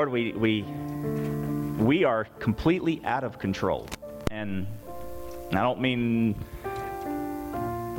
[0.00, 0.62] Lord, we, we,
[1.84, 3.86] we are completely out of control.
[4.30, 4.66] And
[5.52, 6.42] I don't mean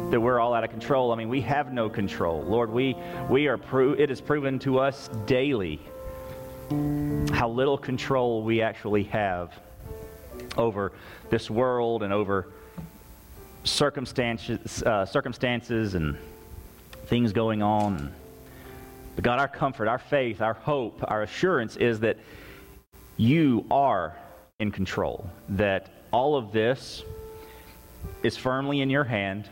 [0.09, 1.11] that we're all out of control.
[1.11, 2.41] I mean, we have no control.
[2.41, 2.97] Lord, we,
[3.29, 5.79] we are pro- it is proven to us daily
[7.33, 9.53] how little control we actually have
[10.57, 10.93] over
[11.29, 12.47] this world and over
[13.63, 16.17] circumstances, uh, circumstances and
[17.05, 18.11] things going on.
[19.21, 22.17] God, our comfort, our faith, our hope, our assurance is that
[23.17, 24.15] you are
[24.59, 27.03] in control, that all of this
[28.23, 29.47] is firmly in your hand.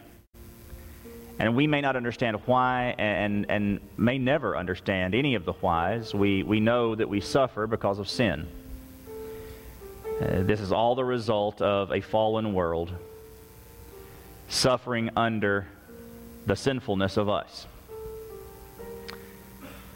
[1.37, 6.13] And we may not understand why and, and may never understand any of the whys.
[6.13, 8.47] We, we know that we suffer because of sin.
[10.19, 12.91] Uh, this is all the result of a fallen world
[14.49, 15.67] suffering under
[16.45, 17.67] the sinfulness of us.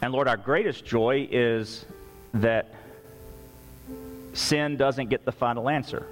[0.04, 1.86] And Lord, our greatest joy is
[2.34, 2.74] that
[4.34, 6.06] sin doesn't get the final answer.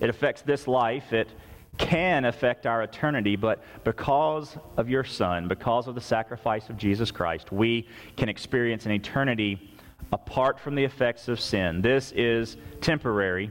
[0.00, 1.26] It affects this life, it
[1.78, 7.10] can affect our eternity, but because of your Son, because of the sacrifice of Jesus
[7.10, 9.72] Christ, we can experience an eternity
[10.12, 11.80] apart from the effects of sin.
[11.80, 13.50] This is temporary,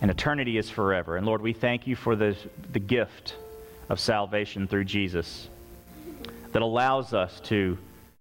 [0.00, 1.18] and eternity is forever.
[1.18, 2.36] And Lord, we thank you for the,
[2.72, 3.36] the gift
[3.88, 5.48] of salvation through Jesus
[6.50, 7.78] that allows us to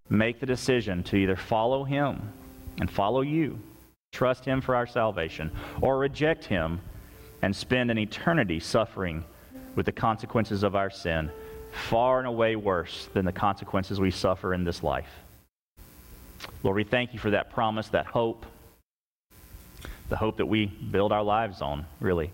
[0.09, 2.31] make the decision to either follow him
[2.79, 3.59] and follow you,
[4.11, 6.79] trust him for our salvation, or reject him
[7.41, 9.23] and spend an eternity suffering
[9.75, 11.29] with the consequences of our sin,
[11.71, 15.09] far and away worse than the consequences we suffer in this life.
[16.63, 18.45] Lord, we thank you for that promise, that hope,
[20.09, 22.31] the hope that we build our lives on, really.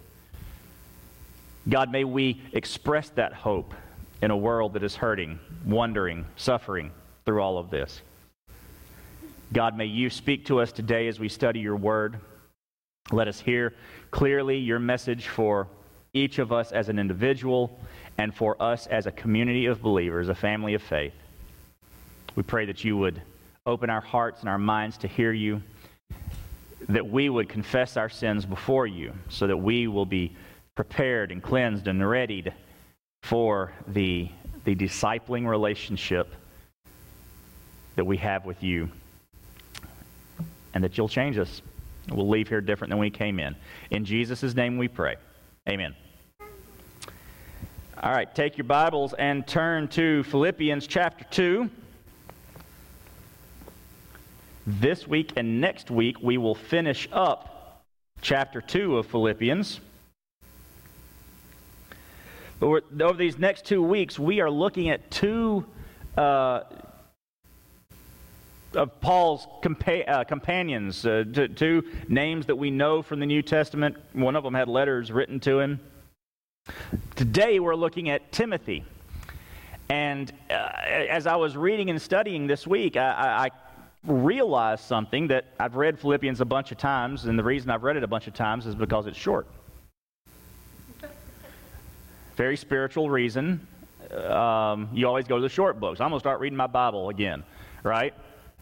[1.68, 3.74] God, may we express that hope
[4.22, 6.92] in a world that is hurting, wondering, suffering
[7.26, 8.02] through all of this.
[9.52, 12.20] God, may you speak to us today as we study your word.
[13.12, 13.74] Let us hear
[14.10, 15.68] clearly your message for
[16.14, 17.80] each of us as an individual
[18.18, 21.14] and for us as a community of believers, a family of faith.
[22.36, 23.22] We pray that you would
[23.66, 25.62] open our hearts and our minds to hear you,
[26.90, 30.36] that we would confess our sins before you, so that we will be
[30.76, 32.54] prepared and cleansed and readied
[33.22, 34.30] for the,
[34.66, 36.34] the discipling relationship
[37.96, 38.90] that we have with you,
[40.74, 41.62] and that you'll change us.
[42.10, 43.56] We'll leave here different than we came in.
[43.92, 45.16] In Jesus' name we pray.
[45.70, 45.96] Amen.
[48.02, 51.70] All right, take your Bibles and turn to Philippians chapter 2.
[54.66, 57.86] This week and next week, we will finish up
[58.22, 59.80] chapter 2 of Philippians.
[62.60, 65.66] But over these next two weeks, we are looking at two
[66.18, 66.62] uh,
[68.76, 73.42] of Paul's compa- uh, companions, uh, t- two names that we know from the New
[73.42, 73.98] Testament.
[74.14, 75.80] One of them had letters written to him.
[77.16, 78.84] Today, we're looking at Timothy.
[79.90, 85.46] And uh, as I was reading and studying this week, I, I realized something that
[85.60, 88.28] I've read Philippians a bunch of times, and the reason I've read it a bunch
[88.28, 89.48] of times is because it's short.
[92.36, 93.68] Very spiritual reason.
[94.12, 96.00] Um, you always go to the short books.
[96.00, 97.44] I'm going to start reading my Bible again,
[97.84, 98.14] right?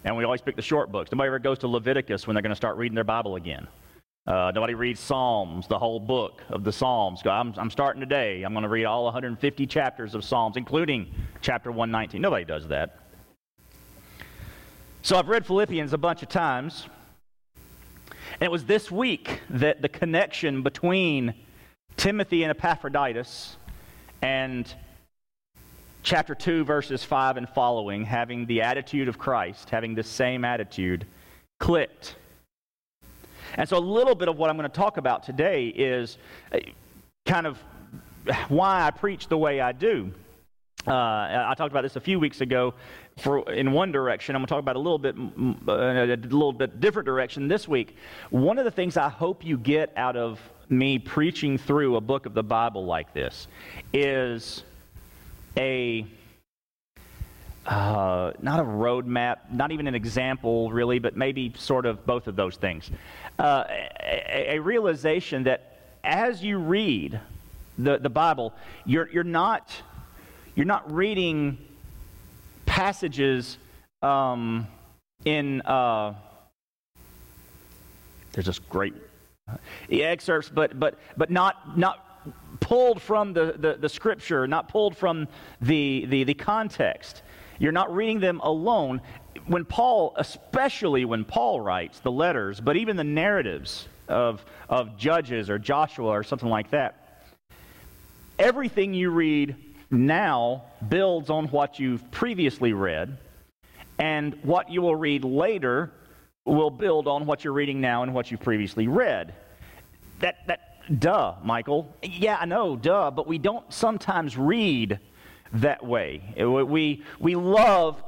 [0.04, 1.12] And we always pick the short books.
[1.12, 3.68] Nobody ever goes to Leviticus when they're going to start reading their Bible again.
[4.28, 7.22] Uh, nobody reads Psalms, the whole book of the Psalms.
[7.26, 8.44] I'm, I'm starting today.
[8.44, 12.22] I'm going to read all 150 chapters of Psalms, including chapter 119.
[12.22, 13.00] Nobody does that.
[15.02, 16.88] So I've read Philippians a bunch of times.
[18.34, 21.34] And it was this week that the connection between
[21.98, 23.58] Timothy and Epaphroditus
[24.22, 24.74] and
[26.04, 31.06] chapter 2, verses 5 and following, having the attitude of Christ, having the same attitude,
[31.60, 32.16] clicked.
[33.56, 36.18] And so, a little bit of what I'm going to talk about today is
[36.52, 36.60] uh,
[37.26, 37.58] kind of
[38.48, 40.12] why I preach the way I do.
[40.88, 42.74] Uh, I talked about this a few weeks ago.
[43.20, 45.16] For in one direction, I'm going to talk about a little bit,
[45.68, 47.98] uh, a little bit different direction this week.
[48.30, 50.40] One of the things I hope you get out of
[50.70, 53.48] me preaching through a book of the Bible like this
[53.94, 54.64] is
[55.58, 56.06] a
[57.66, 62.36] uh, not a roadmap, not even an example, really, but maybe sort of both of
[62.36, 62.90] those things.
[63.38, 63.66] Uh,
[64.00, 67.20] a, a, realization that as you read
[67.78, 68.54] the, the Bible,
[68.86, 69.72] you're, you're, not,
[70.56, 71.58] you're not reading
[72.66, 73.60] passages
[74.02, 74.68] um,
[75.24, 75.62] in.
[75.62, 76.16] Uh,
[78.34, 78.96] there's this great
[79.48, 79.58] uh,
[79.92, 82.11] excerpts, but, but, but not, not
[82.72, 85.28] pulled from the, the, the, scripture, not pulled from
[85.60, 87.22] the, the, the context.
[87.60, 89.02] You're not reading them alone.
[89.46, 95.50] When Paul, especially when Paul writes the letters, but even the narratives of, of Judges
[95.50, 97.26] or Joshua or something like that,
[98.40, 99.58] everything you read
[99.90, 103.18] now builds on what you've previously read,
[104.00, 105.92] and what you will read later
[106.46, 109.34] will build on what you're reading now and what you've previously read.
[110.22, 111.96] That, that, duh, Michael.
[112.04, 115.00] Yeah, I know, duh, but we don't sometimes read
[115.54, 116.22] that way.
[116.38, 118.04] We, we love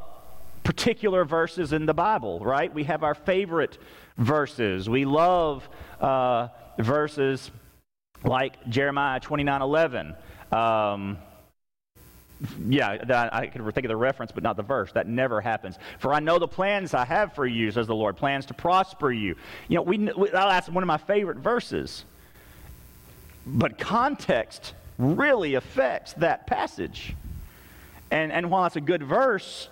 [0.63, 2.73] particular verses in the Bible, right?
[2.73, 3.77] We have our favorite
[4.17, 4.89] verses.
[4.89, 5.67] We love
[5.99, 6.47] uh,
[6.79, 7.51] verses
[8.23, 10.15] like Jeremiah 29 11.
[10.51, 11.17] Um,
[12.67, 14.91] yeah, I could think of the reference, but not the verse.
[14.91, 15.77] That never happens.
[15.99, 19.11] For I know the plans I have for you, says the Lord, plans to prosper
[19.11, 19.35] you.
[19.67, 22.05] You know, we, that's one of my favorite verses.
[23.45, 27.15] But context really affects that passage.
[28.11, 29.69] And, and while it's a good verse,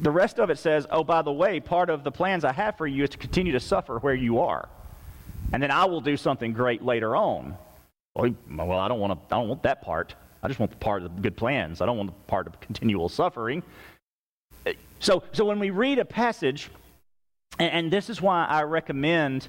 [0.00, 2.76] the rest of it says, oh, by the way, part of the plans I have
[2.76, 4.68] for you is to continue to suffer where you are.
[5.52, 7.56] And then I will do something great later on.
[8.14, 10.14] Well, I don't want to, I don't want that part.
[10.42, 11.80] I just want the part of the good plans.
[11.80, 13.62] I don't want the part of continual suffering.
[15.00, 16.70] So, so when we read a passage,
[17.58, 19.48] and, and this is why I recommend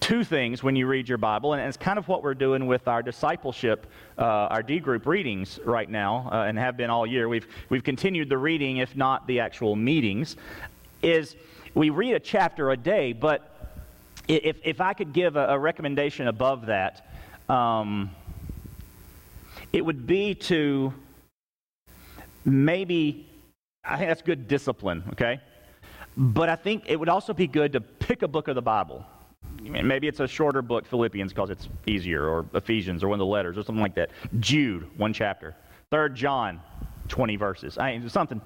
[0.00, 2.88] two things when you read your Bible, and it's kind of what we're doing with
[2.88, 3.86] our discipleship,
[4.18, 7.28] uh, our D group readings right now, uh, and have been all year.
[7.28, 10.36] We've, we've continued the reading, if not the actual meetings,
[11.02, 11.36] is
[11.74, 13.72] we read a chapter a day, but
[14.28, 17.08] if, if I could give a, a recommendation above that,
[17.48, 18.10] um,
[19.72, 20.92] it would be to
[22.44, 23.28] maybe,
[23.84, 25.40] I think that's good discipline, okay?
[26.16, 29.04] But I think it would also be good to pick a book of the Bible.
[29.62, 33.30] Maybe it's a shorter book, Philippians, because it's easier, or Ephesians, or one of the
[33.30, 34.10] letters, or something like that.
[34.40, 35.54] Jude, one chapter.
[35.90, 36.60] Third John,
[37.08, 37.78] 20 verses.
[37.78, 38.40] I mean, something.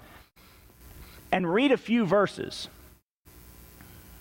[1.32, 2.68] And read a few verses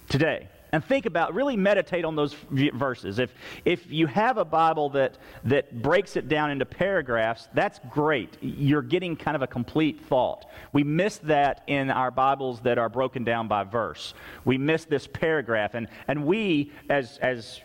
[0.09, 3.19] today and think about, really meditate on those verses.
[3.19, 3.33] If,
[3.65, 8.37] if you have a Bible that, that breaks it down into paragraphs, that's great.
[8.41, 10.45] You're getting kind of a complete thought.
[10.73, 14.13] We miss that in our Bibles that are broken down by verse.
[14.45, 15.73] We miss this paragraph.
[15.73, 17.61] And, and we, as, as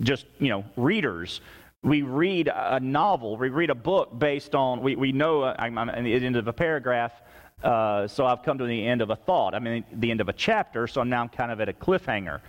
[0.00, 1.40] just, you know, readers,
[1.84, 5.76] we read a novel, we read a book based on, we, we know uh, I'm,
[5.76, 7.12] I'm at the end of a paragraph,
[7.62, 9.54] uh, so I've come to the end of a thought.
[9.54, 12.40] I mean, the end of a chapter, so now I'm kind of at a cliffhanger.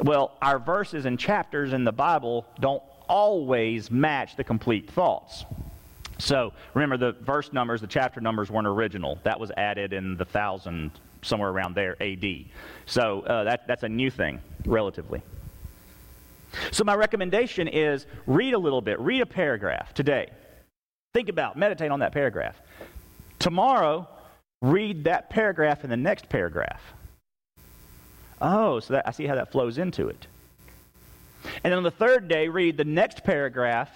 [0.00, 5.44] Well, our verses and chapters in the Bible don't always match the complete thoughts.
[6.18, 9.18] So remember, the verse numbers, the chapter numbers weren't original.
[9.22, 10.90] That was added in the thousand,
[11.22, 12.24] somewhere around there, AD.
[12.86, 15.22] So uh, that, that's a new thing, relatively.
[16.70, 20.30] So my recommendation is read a little bit, read a paragraph today.
[21.12, 22.56] Think about, meditate on that paragraph.
[23.38, 24.08] Tomorrow,
[24.62, 26.82] read that paragraph in the next paragraph.
[28.40, 30.26] Oh, so that, I see how that flows into it.
[31.62, 33.90] And then on the third day, read the next paragraph,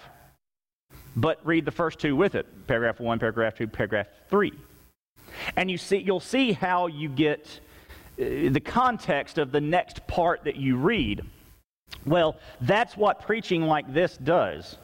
[1.15, 4.53] but read the first two with it paragraph one, paragraph two, paragraph three.
[5.55, 7.59] And you see, you'll see how you get
[8.19, 11.23] uh, the context of the next part that you read.
[12.05, 14.77] Well, that's what preaching like this does.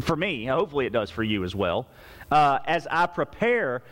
[0.00, 1.86] For me, hopefully it does for you as well.
[2.30, 3.82] Uh, as I prepare,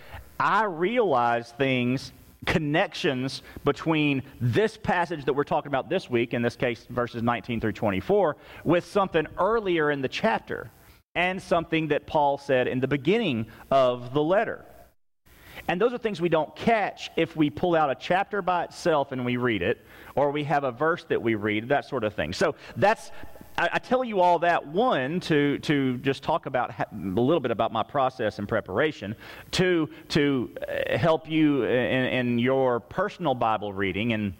[0.40, 2.12] I realize things,
[2.46, 7.60] connections between this passage that we're talking about this week, in this case, verses 19
[7.60, 10.70] through 24, with something earlier in the chapter
[11.14, 14.64] and something that Paul said in the beginning of the letter.
[15.68, 19.12] And those are things we don't catch if we pull out a chapter by itself
[19.12, 22.14] and we read it, or we have a verse that we read, that sort of
[22.14, 22.32] thing.
[22.32, 23.10] So that's
[23.58, 27.40] I, I, tell you all that, one, to, to just talk about ha- a little
[27.40, 29.14] bit about my process and preparation,
[29.50, 34.34] two, to uh, help you in, in your personal Bible reading and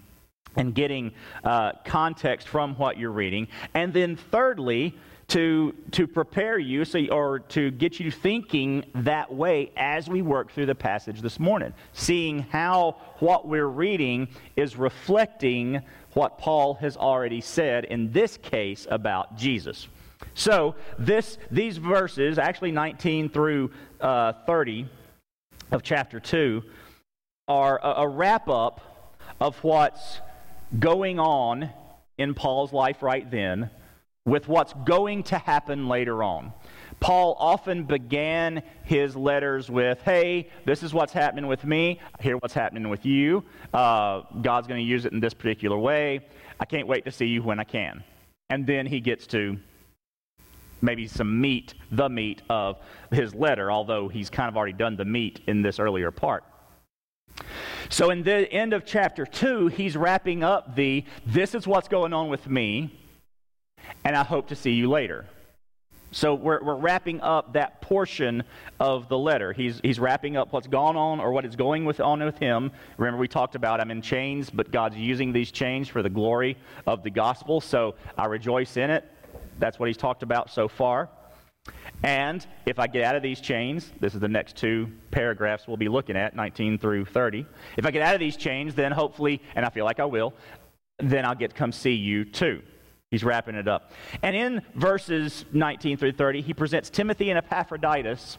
[0.57, 1.13] and getting
[1.45, 3.47] uh, context from what you're reading.
[3.73, 4.97] And then thirdly,
[5.31, 10.51] to, to prepare you so, or to get you thinking that way as we work
[10.51, 14.27] through the passage this morning, seeing how what we're reading
[14.57, 15.81] is reflecting
[16.15, 19.89] what Paul has already said in this case about Jesus.
[20.35, 24.89] So, this, these verses, actually 19 through uh, 30
[25.73, 26.63] of chapter 2,
[27.49, 28.81] are a, a wrap up
[29.41, 30.21] of what's
[30.79, 31.71] going on
[32.19, 33.71] in Paul's life right then
[34.25, 36.53] with what's going to happen later on.
[37.01, 41.99] Paul often began his letters with, hey, this is what's happening with me.
[42.21, 43.43] Hear what's happening with you.
[43.73, 46.21] Uh, God's going to use it in this particular way.
[46.61, 48.05] I can't wait to see you when I can.
[48.51, 49.57] And then he gets to
[50.83, 52.79] maybe some meat, the meat of
[53.11, 56.45] his letter, although he's kind of already done the meat in this earlier part.
[57.89, 62.13] So, in the end of chapter 2, he's wrapping up the this is what's going
[62.13, 62.97] on with me,
[64.05, 65.27] and I hope to see you later.
[66.13, 68.43] So we're, we're wrapping up that portion
[68.81, 69.53] of the letter.
[69.53, 72.73] He's, he's wrapping up what's gone on or what is going with, on with him.
[72.99, 76.57] Remember, we talked about I'm in chains, but God's using these chains for the glory
[76.87, 77.61] of the gospel.
[77.61, 79.05] So I rejoice in it.
[79.61, 81.09] That's what he's talked about so far.
[82.03, 85.77] And if I get out of these chains, this is the next two paragraphs we'll
[85.77, 87.47] be looking at, 19 through 30.
[87.77, 90.35] If I get out of these chains, then hopefully, and I feel like I will,
[90.99, 92.63] then I'll get to come see you too.
[93.11, 93.91] He's wrapping it up.
[94.23, 98.39] And in verses 19 through 30, he presents Timothy and Epaphroditus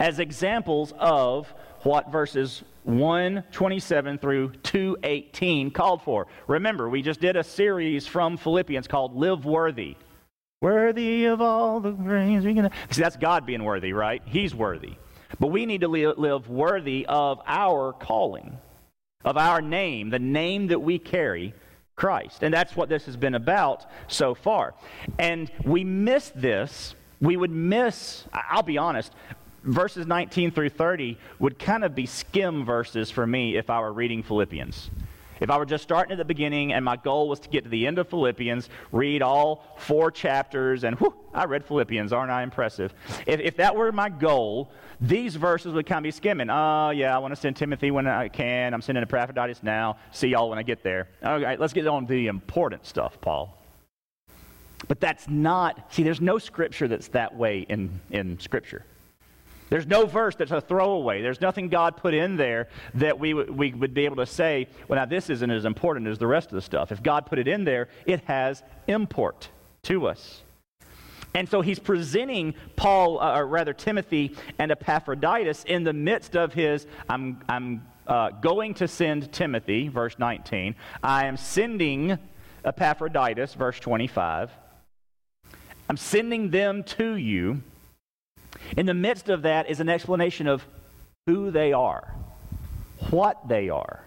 [0.00, 6.26] as examples of what verses 127 through 218 called for.
[6.48, 9.96] Remember, we just did a series from Philippians called Live Worthy.
[10.60, 12.70] Worthy of all the praise we can.
[12.90, 14.22] See, that's God being worthy, right?
[14.26, 14.94] He's worthy.
[15.38, 18.58] But we need to live worthy of our calling,
[19.24, 21.54] of our name, the name that we carry
[21.96, 22.42] Christ.
[22.42, 24.74] And that's what this has been about so far.
[25.18, 26.94] And we miss this.
[27.20, 29.12] We would miss, I'll be honest,
[29.64, 33.92] verses 19 through 30 would kind of be skim verses for me if I were
[33.92, 34.90] reading Philippians.
[35.40, 37.70] If I were just starting at the beginning and my goal was to get to
[37.70, 42.42] the end of Philippians, read all four chapters, and whew, I read Philippians, aren't I
[42.42, 42.94] impressive?
[43.26, 46.48] If, if that were my goal, these verses would kind of be skimming.
[46.50, 48.72] Oh, yeah, I want to send Timothy when I can.
[48.72, 49.98] I'm sending Epaphroditus now.
[50.10, 51.08] See y'all when I get there.
[51.22, 53.56] All right, let's get on to the important stuff, Paul.
[54.88, 58.84] But that's not, see, there's no scripture that's that way in, in Scripture.
[59.68, 61.22] There's no verse that's a throwaway.
[61.22, 64.68] There's nothing God put in there that we, w- we would be able to say,
[64.86, 66.92] well, now this isn't as important as the rest of the stuff.
[66.92, 69.48] If God put it in there, it has import
[69.82, 70.42] to us.
[71.34, 76.54] And so he's presenting Paul, uh, or rather Timothy and Epaphroditus in the midst of
[76.54, 80.76] his, I'm, I'm uh, going to send Timothy, verse 19.
[81.02, 82.18] I am sending
[82.64, 84.50] Epaphroditus, verse 25.
[85.88, 87.62] I'm sending them to you
[88.76, 90.64] in the midst of that is an explanation of
[91.26, 92.14] who they are,
[93.10, 94.02] what they are.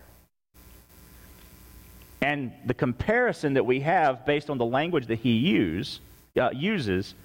[2.21, 5.99] And the comparison that we have based on the language that he use,
[6.39, 7.15] uh, uses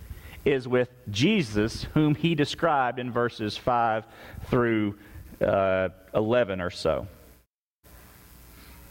[0.44, 4.04] is with Jesus, whom he described in verses 5
[4.48, 4.96] through
[5.40, 7.08] uh, 11 or so.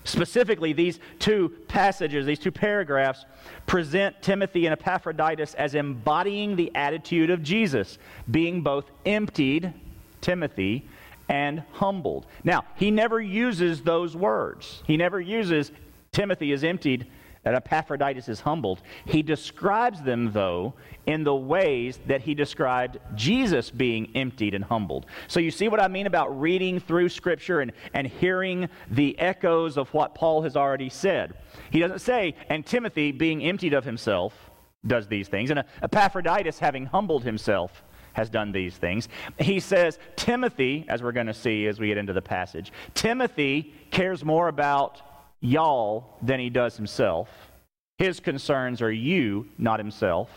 [0.03, 3.25] Specifically, these two passages, these two paragraphs,
[3.65, 7.97] present Timothy and Epaphroditus as embodying the attitude of Jesus,
[8.29, 9.73] being both emptied,
[10.19, 10.85] Timothy,
[11.29, 12.25] and humbled.
[12.43, 14.83] Now, he never uses those words.
[14.85, 15.71] He never uses
[16.11, 17.07] Timothy is emptied
[17.43, 18.81] that Epaphroditus is humbled.
[19.05, 20.73] He describes them, though,
[21.05, 25.05] in the ways that he described Jesus being emptied and humbled.
[25.27, 29.77] So you see what I mean about reading through Scripture and, and hearing the echoes
[29.77, 31.35] of what Paul has already said.
[31.71, 34.33] He doesn't say, and Timothy, being emptied of himself,
[34.85, 37.83] does these things, and uh, Epaphroditus, having humbled himself,
[38.13, 39.09] has done these things.
[39.39, 43.73] He says, Timothy, as we're going to see as we get into the passage, Timothy
[43.91, 45.01] cares more about
[45.43, 47.29] y'all than he does himself.
[47.99, 50.29] His concerns are you, not himself.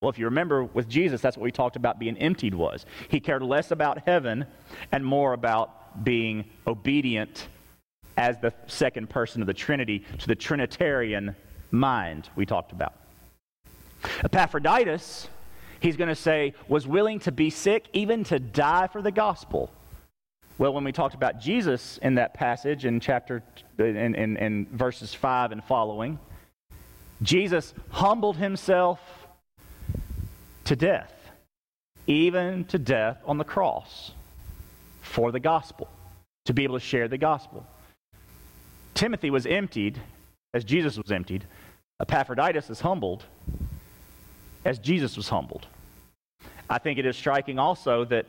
[0.00, 2.86] Well, if you remember with Jesus, that's what we talked about being emptied was.
[3.08, 4.46] He cared less about heaven
[4.92, 7.48] and more about being obedient
[8.16, 11.34] as the second person of the Trinity to the Trinitarian
[11.70, 12.94] mind we talked about.
[14.24, 15.28] Epaphroditus,
[15.80, 19.70] he's going to say, was willing to be sick, even to die for the gospel.
[20.58, 23.42] Well, when we talked about Jesus in that passage in chapter
[23.78, 26.18] in, in, in verses 5 and following,
[27.20, 29.00] Jesus humbled himself
[30.64, 31.12] to death,
[32.06, 34.12] even to death on the cross
[35.02, 35.88] for the gospel,
[36.46, 37.66] to be able to share the gospel.
[38.94, 40.00] Timothy was emptied
[40.54, 41.44] as Jesus was emptied.
[42.00, 43.24] Epaphroditus is humbled
[44.64, 45.66] as Jesus was humbled.
[46.68, 48.24] I think it is striking also that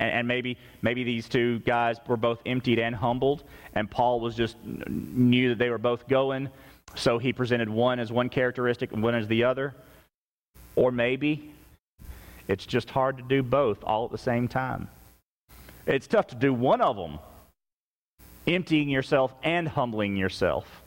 [0.00, 4.34] and, and, maybe maybe these two guys were both emptied and humbled, and Paul was
[4.34, 6.48] just knew that they were both going,
[6.96, 9.74] so he presented one as one characteristic and one as the other.
[10.74, 11.52] Or maybe
[12.48, 14.88] it's just hard to do both all at the same time.
[15.86, 17.18] It's tough to do one of them,
[18.46, 20.82] emptying yourself and humbling yourself.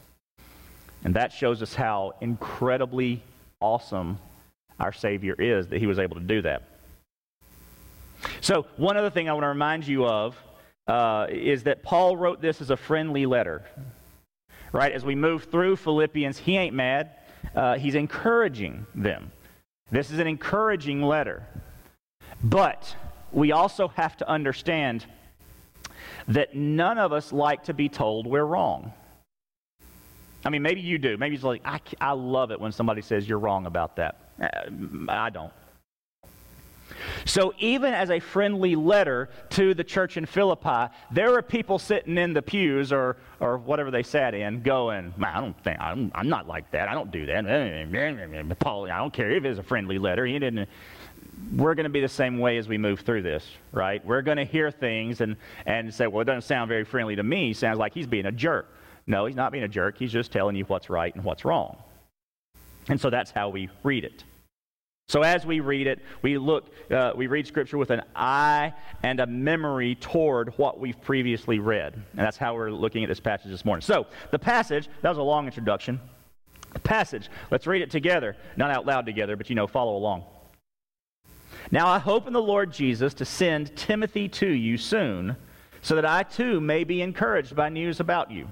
[1.04, 3.22] And that shows us how incredibly
[3.60, 4.18] awesome
[4.80, 6.64] our Savior is that he was able to do that.
[8.42, 10.36] So, one other thing I want to remind you of
[10.88, 13.64] uh, is that Paul wrote this as a friendly letter.
[14.72, 14.92] Right?
[14.92, 17.12] As we move through Philippians, he ain't mad.
[17.56, 19.32] Uh, he's encouraging them.
[19.92, 21.46] This is an encouraging letter.
[22.44, 22.96] But
[23.32, 25.06] we also have to understand
[26.28, 28.94] that none of us like to be told we're wrong.
[30.46, 31.18] I mean, maybe you do.
[31.18, 34.20] Maybe it's like, I, I love it when somebody says you're wrong about that.
[34.42, 34.50] Uh,
[35.08, 35.54] I don't.
[37.26, 42.18] So, even as a friendly letter to the church in Philippi, there were people sitting
[42.18, 46.30] in the pews or, or whatever they sat in going, I don't think, I'm, I'm
[46.30, 46.90] not like that.
[46.90, 48.56] I don't do that.
[48.60, 50.26] Paul, I don't care if it's a friendly letter.
[50.26, 50.68] He didn't.
[51.56, 54.06] We're going to be the same way as we move through this, right?
[54.06, 55.36] We're going to hear things and,
[55.66, 57.54] and say, well, it doesn't sound very friendly to me.
[57.54, 58.68] sounds like he's being a jerk.
[59.08, 59.98] No, he's not being a jerk.
[59.98, 61.78] He's just telling you what's right and what's wrong.
[62.88, 64.24] And so that's how we read it.
[65.10, 69.20] So as we read it, we look, uh, we read Scripture with an eye and
[69.20, 73.52] a memory toward what we've previously read, and that's how we're looking at this passage
[73.52, 73.82] this morning.
[73.82, 76.00] So the passage that was a long introduction.
[76.74, 77.30] The passage.
[77.52, 80.24] Let's read it together, not out loud together, but you know, follow along.
[81.70, 85.36] Now I hope in the Lord Jesus to send Timothy to you soon,
[85.84, 88.48] so that I too may be encouraged by news about you.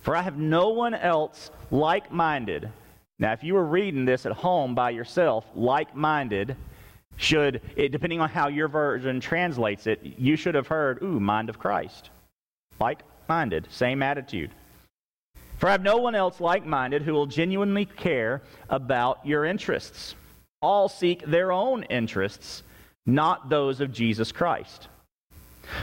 [0.00, 2.72] For I have no one else like minded
[3.18, 6.56] now, if you were reading this at home by yourself, like minded,
[7.16, 11.48] should, it, depending on how your version translates it, you should have heard, ooh, mind
[11.48, 12.10] of Christ.
[12.78, 14.52] Like minded, same attitude.
[15.58, 20.14] For I have no one else like minded who will genuinely care about your interests.
[20.62, 22.62] All seek their own interests,
[23.04, 24.86] not those of Jesus Christ.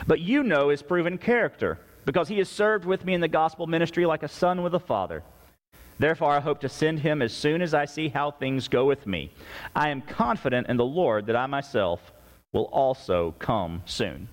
[0.07, 3.67] But you know his proven character, because he has served with me in the gospel
[3.67, 5.21] ministry like a son with a father.
[5.97, 9.07] Therefore, I hope to send him as soon as I see how things go with
[9.07, 9.31] me.
[9.75, 12.11] I am confident in the Lord that I myself
[12.51, 14.27] will also come soon.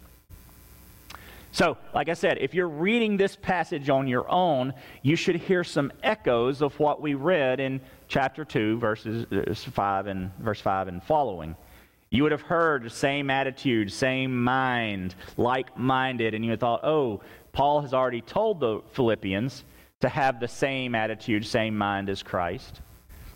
[1.55, 5.63] So, like I said, if you're reading this passage on your own, you should hear
[5.63, 10.89] some echoes of what we read in chapter 2, verses uh, 5 and verse 5
[10.89, 11.55] and following.
[12.09, 16.61] You would have heard the same attitude, same mind, like minded, and you would have
[16.61, 17.21] thought, oh,
[17.53, 19.65] Paul has already told the Philippians
[20.03, 22.81] to have the same attitude, same mind as Christ.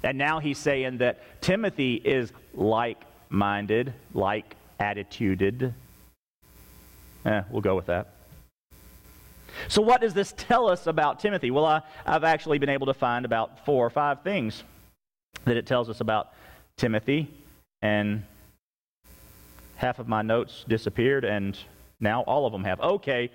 [0.02, 5.72] And now he's saying that Timothy is like minded, like attituded.
[7.24, 8.08] Eh, we'll go with that.
[9.68, 11.50] So, what does this tell us about Timothy?
[11.50, 14.62] Well, I, I've actually been able to find about four or five things
[15.44, 16.32] that it tells us about
[16.76, 17.32] Timothy,
[17.80, 18.24] and
[19.76, 21.56] half of my notes disappeared, and
[22.00, 22.80] now all of them have.
[22.80, 23.30] Okay!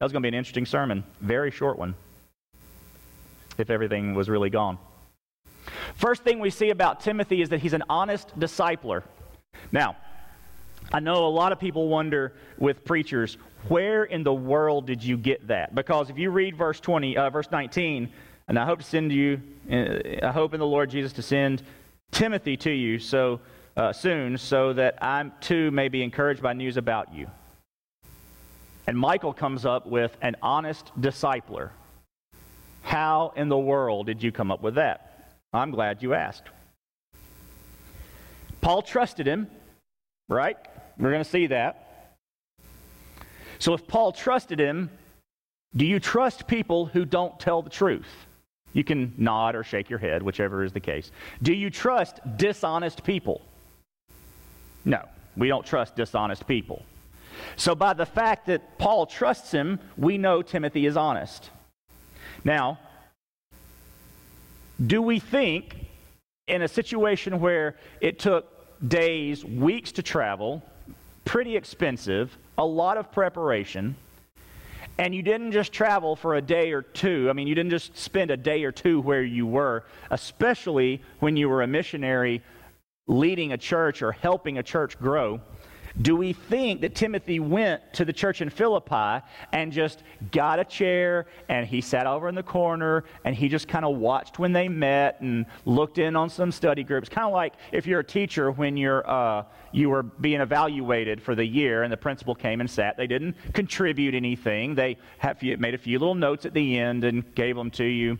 [0.00, 1.04] That was going to be an interesting sermon.
[1.20, 1.94] Very short one.
[3.58, 4.78] If everything was really gone.
[5.96, 9.02] First thing we see about Timothy is that he's an honest discipler.
[9.72, 9.98] Now,
[10.90, 13.36] I know a lot of people wonder with preachers,
[13.68, 15.74] where in the world did you get that?
[15.74, 18.08] Because if you read verse 20, uh, verse 19,
[18.48, 19.38] and I hope to send you,
[19.70, 21.62] uh, I hope in the Lord Jesus to send
[22.10, 23.40] Timothy to you so
[23.76, 27.30] uh, soon, so that I too may be encouraged by news about you.
[28.86, 31.70] And Michael comes up with an honest discipler.
[32.82, 35.34] How in the world did you come up with that?
[35.52, 36.44] I'm glad you asked.
[38.60, 39.48] Paul trusted him,
[40.28, 40.56] right?
[40.98, 42.16] We're going to see that.
[43.58, 44.90] So if Paul trusted him,
[45.76, 48.08] do you trust people who don't tell the truth?
[48.72, 51.10] You can nod or shake your head, whichever is the case.
[51.42, 53.42] Do you trust dishonest people?
[54.84, 56.84] No, we don't trust dishonest people.
[57.56, 61.50] So, by the fact that Paul trusts him, we know Timothy is honest.
[62.44, 62.78] Now,
[64.84, 65.76] do we think
[66.46, 68.46] in a situation where it took
[68.86, 70.62] days, weeks to travel,
[71.24, 73.94] pretty expensive, a lot of preparation,
[74.98, 77.28] and you didn't just travel for a day or two.
[77.30, 81.36] I mean, you didn't just spend a day or two where you were, especially when
[81.36, 82.42] you were a missionary
[83.06, 85.40] leading a church or helping a church grow.
[86.00, 90.64] Do we think that Timothy went to the church in Philippi and just got a
[90.64, 94.52] chair and he sat over in the corner and he just kind of watched when
[94.52, 97.08] they met and looked in on some study groups?
[97.08, 101.34] Kind of like if you're a teacher when you're, uh, you were being evaluated for
[101.34, 102.96] the year and the principal came and sat.
[102.96, 104.96] They didn't contribute anything, they
[105.42, 108.18] made a few little notes at the end and gave them to you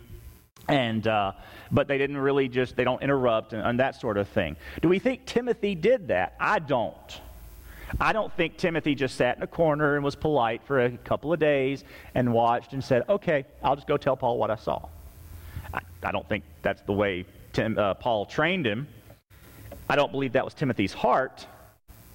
[0.67, 1.31] and uh,
[1.71, 4.87] but they didn't really just they don't interrupt and, and, that sort of thing do
[4.87, 7.21] we think timothy did that i don't
[7.99, 11.33] I don't think Timothy just sat in a corner and was polite for a couple
[11.33, 11.83] of days
[12.15, 14.87] and watched and said, okay, I'll just go tell Paul what I saw.
[15.73, 18.87] I, I don't think that's the way Tim, uh, Paul trained him.
[19.89, 21.45] I don't believe that was Timothy's heart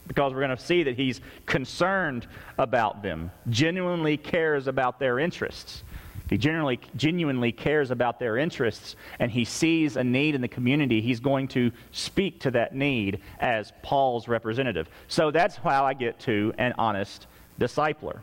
[0.06, 2.26] because we're going to see that he's concerned
[2.58, 5.82] about them, genuinely cares about their interests,
[6.28, 11.00] he generally, genuinely cares about their interests and he sees a need in the community,
[11.00, 14.88] he's going to speak to that need as Paul's representative.
[15.08, 17.26] So that's how I get to an honest
[17.60, 18.20] discipler.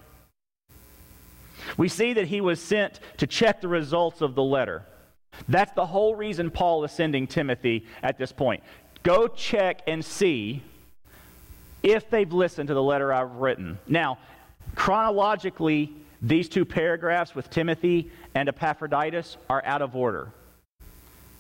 [1.78, 4.84] We see that he was sent to check the results of the letter.
[5.48, 8.63] That's the whole reason Paul is sending Timothy at this point.
[9.04, 10.62] Go check and see
[11.82, 13.80] if they've listened to the letter I've written.
[13.88, 14.18] Now,
[14.76, 20.31] chronologically, these two paragraphs with Timothy and Epaphroditus are out of order.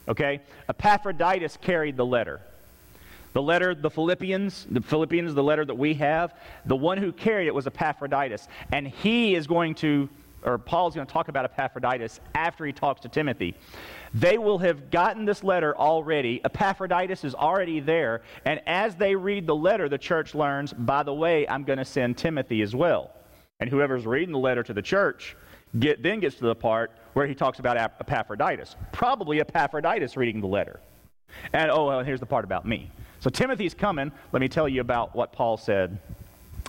[0.09, 0.41] Okay?
[0.67, 2.41] Epaphroditus carried the letter.
[3.31, 7.47] The letter, the Philippians, the Philippians, the letter that we have, the one who carried
[7.47, 8.47] it was Epaphroditus.
[8.73, 10.09] And he is going to,
[10.43, 13.55] or Paul's going to talk about Epaphroditus after he talks to Timothy.
[14.13, 16.41] They will have gotten this letter already.
[16.43, 18.21] Epaphroditus is already there.
[18.43, 21.85] And as they read the letter, the church learns, by the way, I'm going to
[21.85, 23.11] send Timothy as well.
[23.59, 25.35] And whoever's reading the letter to the church
[25.79, 28.75] get, then gets to the part where he talks about Epaphroditus.
[28.91, 30.79] Probably Epaphroditus reading the letter.
[31.53, 32.91] And oh, well, here's the part about me.
[33.19, 34.11] So Timothy's coming.
[34.31, 35.97] Let me tell you about what Paul said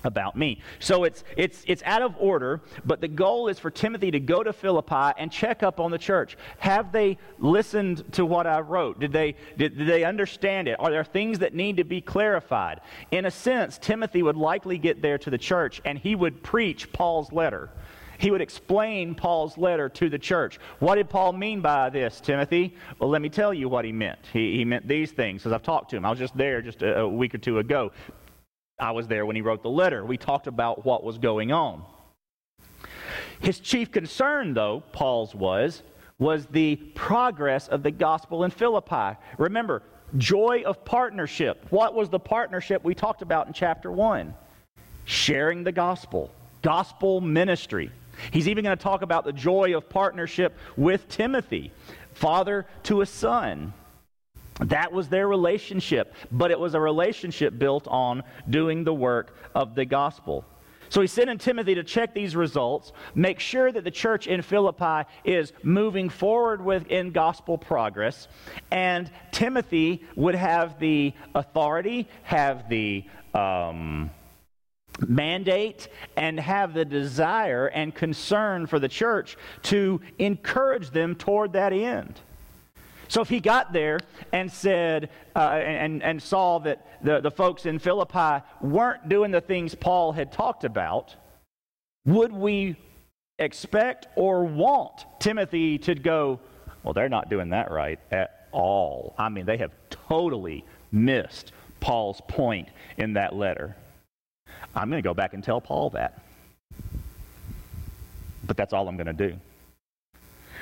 [0.04, 0.60] about me.
[0.78, 4.42] So it's, it's, it's out of order, but the goal is for Timothy to go
[4.42, 6.36] to Philippi and check up on the church.
[6.58, 9.00] Have they listened to what I wrote?
[9.00, 10.78] Did they, did, did they understand it?
[10.78, 12.80] Are there things that need to be clarified?
[13.10, 16.92] In a sense, Timothy would likely get there to the church and he would preach
[16.92, 17.70] Paul's letter.
[18.18, 20.58] He would explain Paul's letter to the church.
[20.78, 22.74] What did Paul mean by this, Timothy?
[22.98, 24.20] Well, let me tell you what he meant.
[24.32, 26.04] He, he meant these things, as I've talked to him.
[26.04, 27.92] I was just there just a, a week or two ago.
[28.78, 30.04] I was there when he wrote the letter.
[30.04, 31.84] We talked about what was going on.
[33.40, 35.82] His chief concern, though, Paul's was,
[36.18, 39.18] was the progress of the gospel in Philippi.
[39.38, 39.82] Remember,
[40.16, 41.66] joy of partnership.
[41.70, 44.34] What was the partnership we talked about in chapter 1?
[45.04, 46.30] Sharing the gospel,
[46.62, 47.90] gospel ministry.
[48.30, 51.72] He's even going to talk about the joy of partnership with Timothy,
[52.12, 53.72] father to a son.
[54.60, 59.74] That was their relationship, but it was a relationship built on doing the work of
[59.74, 60.44] the gospel.
[60.90, 65.08] So he's sending Timothy to check these results, make sure that the church in Philippi
[65.24, 68.28] is moving forward with in gospel progress,
[68.70, 74.10] and Timothy would have the authority, have the um,
[75.08, 81.72] mandate and have the desire and concern for the church to encourage them toward that
[81.72, 82.20] end.
[83.08, 84.00] So if he got there
[84.32, 89.40] and said, uh, and, and saw that the, the folks in Philippi weren't doing the
[89.40, 91.14] things Paul had talked about,
[92.06, 92.76] would we
[93.38, 96.40] expect or want Timothy to go,
[96.82, 99.14] well, they're not doing that right at all?
[99.18, 103.76] I mean, they have totally missed Paul's point in that letter.
[104.74, 106.22] I'm going to go back and tell Paul that.
[108.46, 109.36] But that's all I'm going to do.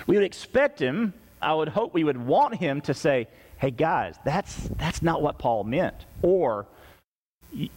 [0.06, 3.28] We would expect him, I would hope we would want him to say,
[3.58, 6.06] hey guys, that's, that's not what Paul meant.
[6.22, 6.66] Or,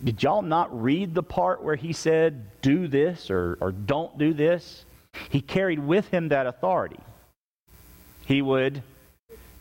[0.04, 4.34] did y'all not read the part where he said, do this or, or don't do
[4.34, 4.86] this?
[5.30, 7.00] He carried with him that authority.
[8.26, 8.84] He would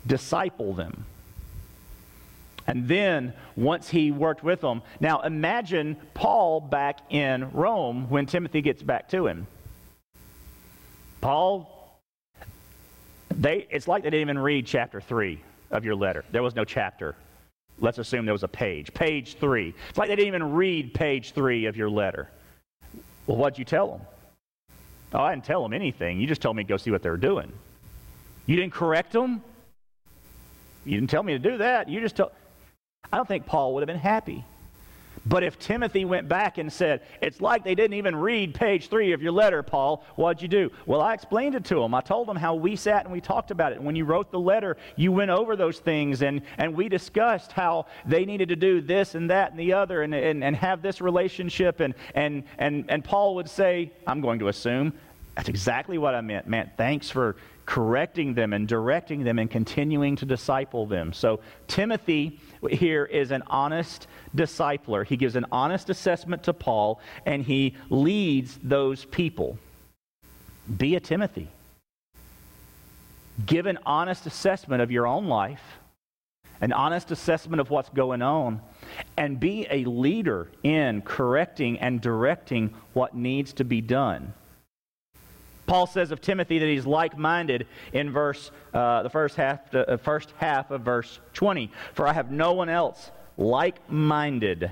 [0.06, 1.04] disciple them.
[2.66, 8.62] And then, once he worked with them, now imagine Paul back in Rome when Timothy
[8.62, 9.46] gets back to him.
[11.20, 11.73] Paul,
[13.30, 16.24] they, it's like they didn't even read chapter 3 of your letter.
[16.30, 17.16] There was no chapter.
[17.80, 18.92] Let's assume there was a page.
[18.94, 19.74] Page 3.
[19.88, 22.28] It's like they didn't even read page 3 of your letter.
[23.26, 24.00] Well, what'd you tell them?
[25.12, 26.20] Oh, I didn't tell them anything.
[26.20, 27.52] You just told me to go see what they were doing.
[28.46, 29.42] You didn't correct them?
[30.84, 31.88] You didn't tell me to do that.
[31.88, 32.30] You just told.
[33.12, 34.44] I don't think Paul would have been happy.
[35.26, 39.12] But if Timothy went back and said, It's like they didn't even read page three
[39.12, 40.70] of your letter, Paul, what'd you do?
[40.86, 41.94] Well, I explained it to them.
[41.94, 43.82] I told them how we sat and we talked about it.
[43.82, 47.86] When you wrote the letter, you went over those things and, and we discussed how
[48.06, 51.00] they needed to do this and that and the other and, and, and have this
[51.00, 51.80] relationship.
[51.80, 54.92] And, and, and, and Paul would say, I'm going to assume,
[55.36, 56.46] that's exactly what I meant.
[56.46, 61.12] Man, thanks for correcting them and directing them and continuing to disciple them.
[61.12, 62.38] So, Timothy
[62.70, 65.06] here is an honest discipler.
[65.06, 69.58] He gives an honest assessment to Paul and he leads those people.
[70.76, 71.48] Be a Timothy.
[73.44, 75.62] Give an honest assessment of your own life,
[76.60, 78.60] an honest assessment of what's going on,
[79.16, 84.32] and be a leader in correcting and directing what needs to be done.
[85.66, 89.96] Paul says of Timothy that he's like-minded in verse, uh, the first half, to, uh,
[89.96, 91.70] first half of verse 20.
[91.94, 94.70] For I have no one else like-minded,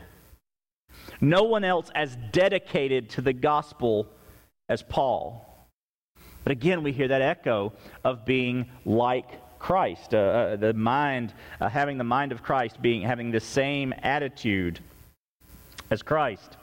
[1.20, 4.06] no one else as dedicated to the gospel
[4.68, 5.48] as Paul.
[6.44, 7.72] But again, we hear that echo
[8.04, 13.02] of being like Christ, uh, uh, the mind, uh, having the mind of Christ, being
[13.02, 14.80] having the same attitude
[15.90, 16.56] as Christ.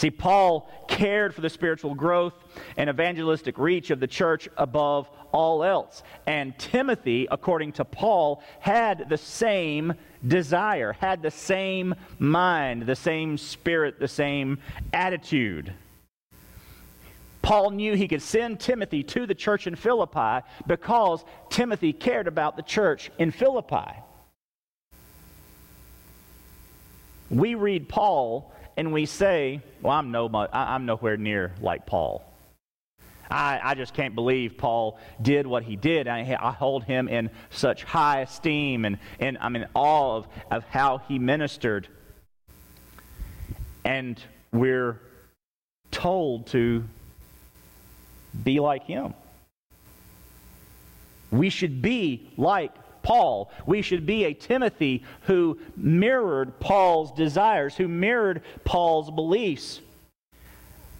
[0.00, 2.32] See, Paul cared for the spiritual growth
[2.78, 6.02] and evangelistic reach of the church above all else.
[6.26, 9.92] And Timothy, according to Paul, had the same
[10.26, 14.60] desire, had the same mind, the same spirit, the same
[14.94, 15.74] attitude.
[17.42, 22.56] Paul knew he could send Timothy to the church in Philippi because Timothy cared about
[22.56, 23.92] the church in Philippi.
[27.28, 32.24] We read Paul and we say, Well, I'm, no, I'm nowhere near like Paul.
[33.30, 36.08] I, I just can't believe Paul did what he did.
[36.08, 40.64] I, I hold him in such high esteem and, and I'm in awe of, of
[40.64, 41.88] how he ministered.
[43.84, 44.18] And
[44.50, 44.98] we're
[45.90, 46.82] told to
[48.42, 49.12] be like him.
[51.30, 53.50] We should be like Paul.
[53.66, 59.80] We should be a Timothy who mirrored Paul's desires, who mirrored Paul's beliefs.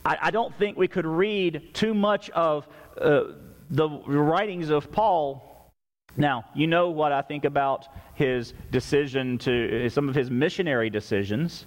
[0.04, 2.66] I, I don't think we could read too much of
[3.00, 3.24] uh,
[3.70, 5.72] the writings of Paul.
[6.16, 11.66] Now, you know what I think about his decision to, some of his missionary decisions.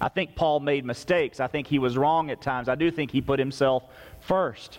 [0.00, 1.40] I think Paul made mistakes.
[1.40, 2.68] I think he was wrong at times.
[2.68, 3.82] I do think he put himself
[4.20, 4.78] first.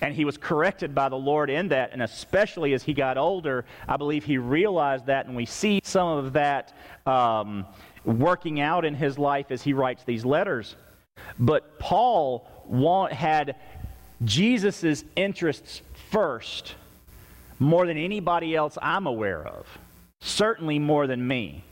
[0.00, 3.64] And he was corrected by the Lord in that, and especially as he got older,
[3.86, 6.72] I believe he realized that, and we see some of that
[7.06, 7.64] um,
[8.04, 10.76] working out in his life as he writes these letters.
[11.38, 13.56] But Paul want, had
[14.24, 16.74] Jesus' interests first
[17.58, 19.66] more than anybody else I'm aware of,
[20.20, 21.64] certainly more than me.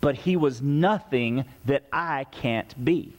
[0.00, 3.15] But he was nothing that I can't be.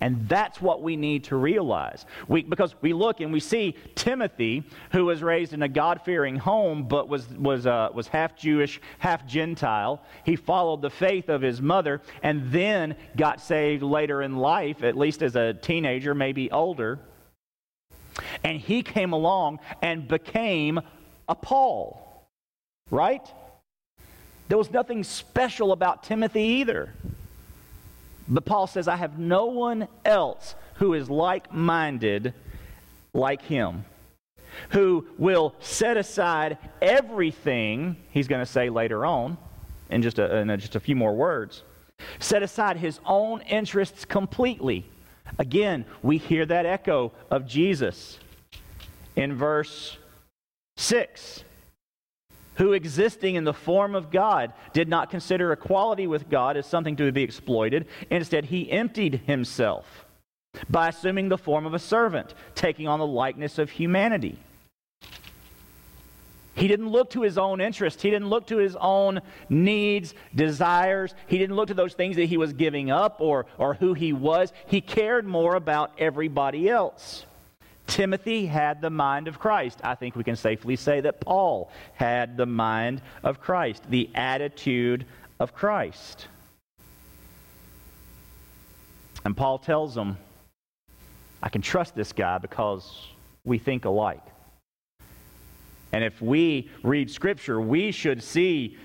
[0.00, 2.04] And that's what we need to realize.
[2.28, 6.36] We, because we look and we see Timothy, who was raised in a God fearing
[6.36, 10.02] home but was, was, uh, was half Jewish, half Gentile.
[10.24, 14.96] He followed the faith of his mother and then got saved later in life, at
[14.96, 16.98] least as a teenager, maybe older.
[18.44, 20.80] And he came along and became
[21.28, 22.28] a Paul,
[22.90, 23.26] right?
[24.48, 26.94] There was nothing special about Timothy either.
[28.28, 32.34] But Paul says, I have no one else who is like minded
[33.12, 33.84] like him,
[34.70, 39.38] who will set aside everything, he's going to say later on,
[39.88, 41.62] in just a, in just a few more words,
[42.18, 44.86] set aside his own interests completely.
[45.38, 48.18] Again, we hear that echo of Jesus
[49.14, 49.96] in verse
[50.76, 51.44] 6
[52.56, 56.96] who existing in the form of God did not consider equality with God as something
[56.96, 57.86] to be exploited.
[58.10, 60.06] Instead, he emptied himself
[60.68, 64.38] by assuming the form of a servant, taking on the likeness of humanity.
[66.54, 68.00] He didn't look to his own interest.
[68.00, 71.14] He didn't look to his own needs, desires.
[71.26, 74.14] He didn't look to those things that he was giving up or, or who he
[74.14, 74.54] was.
[74.66, 77.26] He cared more about everybody else.
[77.86, 79.80] Timothy had the mind of Christ.
[79.82, 85.06] I think we can safely say that Paul had the mind of Christ, the attitude
[85.38, 86.26] of Christ.
[89.24, 90.18] And Paul tells them,
[91.42, 93.08] I can trust this guy because
[93.44, 94.22] we think alike.
[95.92, 98.76] And if we read Scripture, we should see,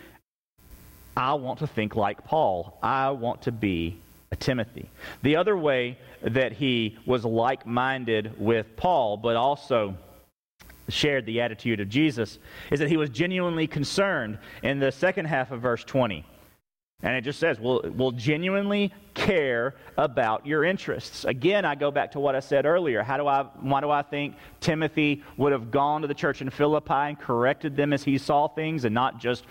[1.17, 2.77] I want to think like Paul.
[2.81, 3.97] I want to be
[4.31, 4.89] a Timothy.
[5.23, 9.95] The other way that he was like minded with Paul, but also
[10.89, 12.39] shared the attitude of Jesus,
[12.71, 16.25] is that he was genuinely concerned in the second half of verse 20.
[17.03, 21.25] And it just says, will genuinely care about your interests.
[21.25, 23.03] Again, I go back to what I said earlier.
[23.03, 26.49] How do I, why do I think Timothy would have gone to the church in
[26.49, 29.45] Philippi and corrected them as he saw things and not just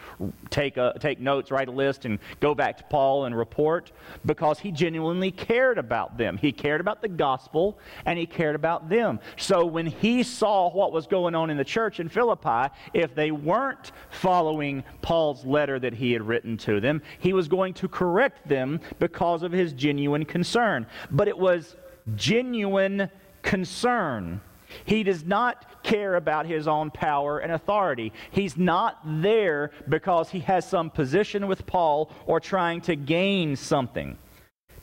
[0.51, 3.93] take, a, take notes, write a list, and go back to Paul and report?
[4.25, 6.39] Because he genuinely cared about them.
[6.39, 9.21] He cared about the gospel and he cared about them.
[9.37, 13.31] So when he saw what was going on in the church in Philippi, if they
[13.31, 18.49] weren't following Paul's letter that he had written to them, he was going to correct
[18.49, 20.87] them because of of his genuine concern.
[21.11, 21.77] But it was
[22.15, 23.11] genuine
[23.43, 24.41] concern.
[24.85, 28.13] He does not care about his own power and authority.
[28.31, 34.17] He's not there because he has some position with Paul or trying to gain something.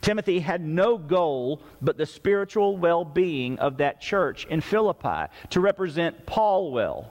[0.00, 5.60] Timothy had no goal but the spiritual well being of that church in Philippi to
[5.60, 7.10] represent Paul well.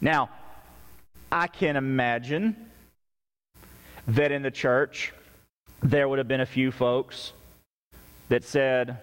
[0.00, 0.30] Now,
[1.30, 2.70] I can imagine
[4.08, 5.12] that in the church,
[5.84, 7.34] there would have been a few folks
[8.30, 8.96] that said,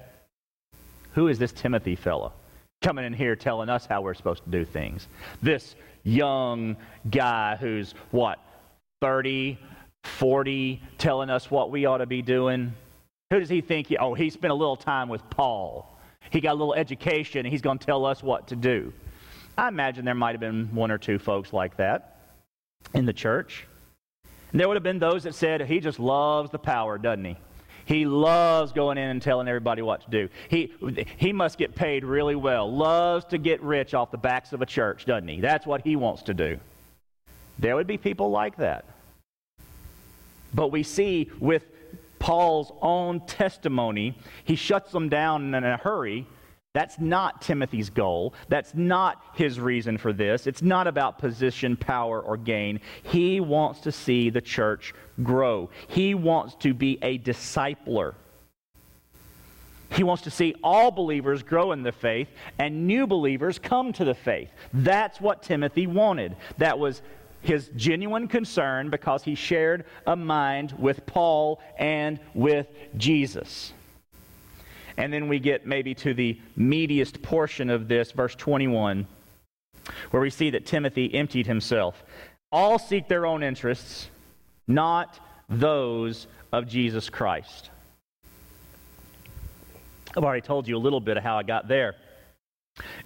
[1.14, 2.34] Who is this Timothy fellow
[2.82, 5.08] coming in here telling us how we're supposed to do things?
[5.44, 6.76] This young
[7.10, 8.40] guy who's what,
[9.02, 9.60] 30,
[10.04, 12.74] 40, telling us what we ought to be doing?
[13.30, 13.88] Who does he think?
[13.88, 15.88] He, oh, he spent a little time with Paul.
[16.32, 18.92] He got a little education, and he's going to tell us what to do.
[19.56, 22.18] I imagine there might have been one or two folks like that
[22.96, 23.68] in the church.
[24.52, 27.38] And there would have been those that said, he just loves the power, doesn't he?
[27.86, 30.30] He loves going in and telling everybody what to do.
[30.50, 30.74] He,
[31.18, 32.72] he must get paid really well.
[32.72, 35.42] Loves to get rich off the backs of a church, doesn't he?
[35.42, 36.60] That's what he wants to do.
[37.60, 38.86] There would be people like that.
[40.54, 41.66] But we see with
[42.20, 46.28] Paul's own testimony, he shuts them down in a hurry
[46.74, 48.34] that's not Timothy's goal.
[48.48, 50.48] That's not his reason for this.
[50.48, 52.80] It's not about position, power, or gain.
[53.04, 55.70] He wants to see the church grow.
[55.90, 58.16] He wants to be a discipler.
[59.90, 64.06] He wants to see all believers grow in the faith and new believers come to
[64.06, 64.50] the faith.
[64.74, 66.38] That's what Timothy wanted.
[66.58, 67.02] That was
[67.42, 73.74] his genuine concern because he shared a mind with Paul and with Jesus.
[74.98, 79.08] And then we get maybe to the meatiest portion of this, verse 21,
[80.12, 82.04] where we see that Timothy emptied himself.
[82.52, 84.10] All seek their own interests,
[84.68, 87.70] not those of Jesus Christ.
[90.16, 91.96] I've already told you a little bit of how I got there.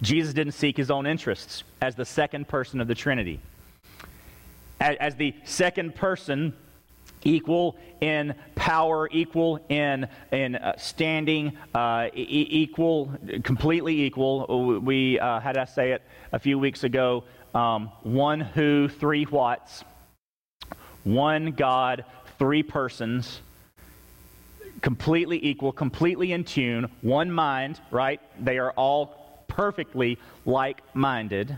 [0.02, 3.40] Jesus didn't seek his own interests as the second person of the Trinity.
[4.80, 6.54] As, the second person
[7.26, 13.12] equal in power, equal in, in uh, standing, uh, e- equal,
[13.42, 14.80] completely equal.
[14.80, 17.24] We, uh, how did I say it a few weeks ago?
[17.54, 19.84] Um, one who, three whats.
[21.04, 22.04] One God,
[22.38, 23.40] three persons.
[24.82, 28.20] Completely equal, completely in tune, one mind, right?
[28.44, 31.56] They are all perfectly like minded.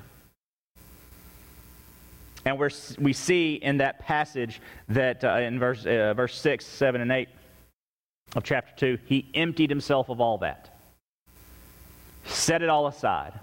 [2.49, 7.03] And we we see in that passage that uh, in verse, uh, verse 6, 7,
[7.03, 7.29] and 8
[8.37, 10.75] of chapter 2, he emptied himself of all that,
[12.25, 13.39] set it all aside.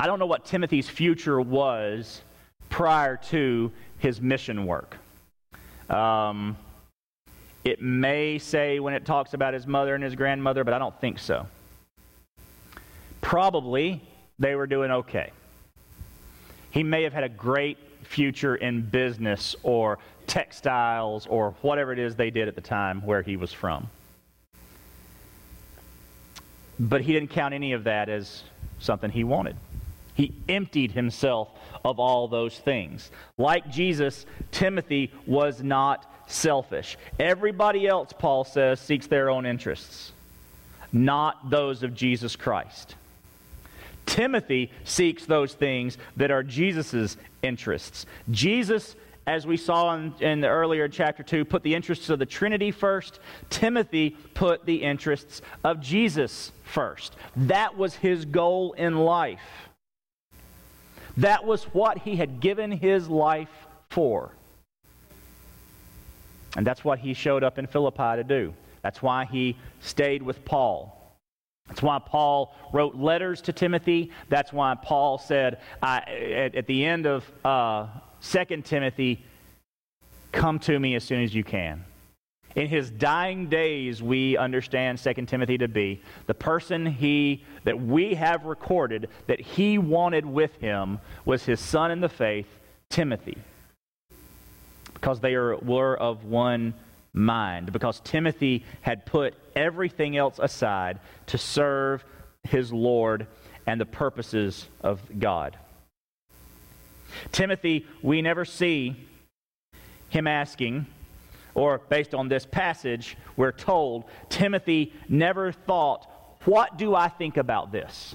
[0.00, 2.22] I don't know what Timothy's future was
[2.70, 4.96] prior to his mission work.
[5.88, 6.56] Um,
[7.62, 11.00] it may say when it talks about his mother and his grandmother, but I don't
[11.00, 11.46] think so.
[13.20, 14.02] Probably
[14.40, 15.30] they were doing okay.
[16.72, 22.16] He may have had a great future in business or textiles or whatever it is
[22.16, 23.88] they did at the time where he was from.
[26.78, 28.42] But he didn't count any of that as
[28.78, 29.56] something he wanted.
[30.14, 31.48] He emptied himself
[31.84, 33.10] of all those things.
[33.36, 36.96] Like Jesus, Timothy was not selfish.
[37.18, 40.12] Everybody else, Paul says, seeks their own interests,
[40.92, 42.94] not those of Jesus Christ.
[44.06, 48.06] Timothy seeks those things that are Jesus' interests.
[48.30, 52.26] Jesus, as we saw in, in, the earlier chapter 2, put the interests of the
[52.26, 53.20] Trinity first.
[53.50, 57.16] Timothy put the interests of Jesus first.
[57.36, 59.40] That was his goal in life.
[61.16, 63.50] That was what he had given his life
[63.90, 64.32] for.
[66.56, 68.54] And that's what he showed up in Philippi to do.
[68.82, 71.03] That's why he stayed with Paul.
[71.68, 74.10] That's why Paul wrote letters to Timothy.
[74.28, 77.86] That's why Paul said at, at, the end of uh,
[78.20, 79.24] 2 Timothy,
[80.30, 81.84] come to me as soon as you can.
[82.54, 88.14] In his dying days, we understand 2 Timothy to be the person he, that we
[88.14, 92.46] have recorded that he wanted with him was his son in the faith,
[92.90, 93.38] Timothy.
[94.92, 96.74] Because they are, were of one
[97.14, 100.98] mind because Timothy had put everything else aside
[101.28, 102.04] to serve
[102.42, 103.26] his Lord
[103.66, 105.56] and the purposes of God.
[107.32, 108.96] Timothy, we never see
[110.08, 110.86] him asking,
[111.54, 116.06] or based on this passage, we're told Timothy never thought,
[116.44, 118.14] What do I think about this?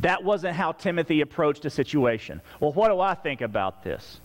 [0.00, 2.40] That wasn't how Timothy approached a situation.
[2.58, 4.20] Well, what do I think about this?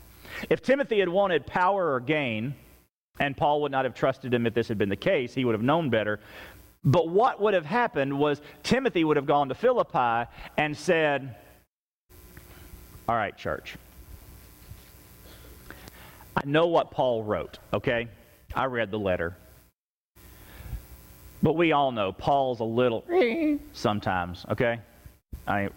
[0.50, 2.56] If Timothy had wanted power or gain,
[3.20, 5.34] and Paul would not have trusted him if this had been the case.
[5.34, 6.20] He would have known better.
[6.84, 11.36] But what would have happened was Timothy would have gone to Philippi and said,
[13.10, 13.76] All right, church.
[16.36, 18.08] I know what Paul wrote, okay?
[18.54, 19.36] I read the letter.
[21.42, 23.06] But we all know Paul's a little
[23.74, 24.80] sometimes, okay?
[25.48, 25.70] I,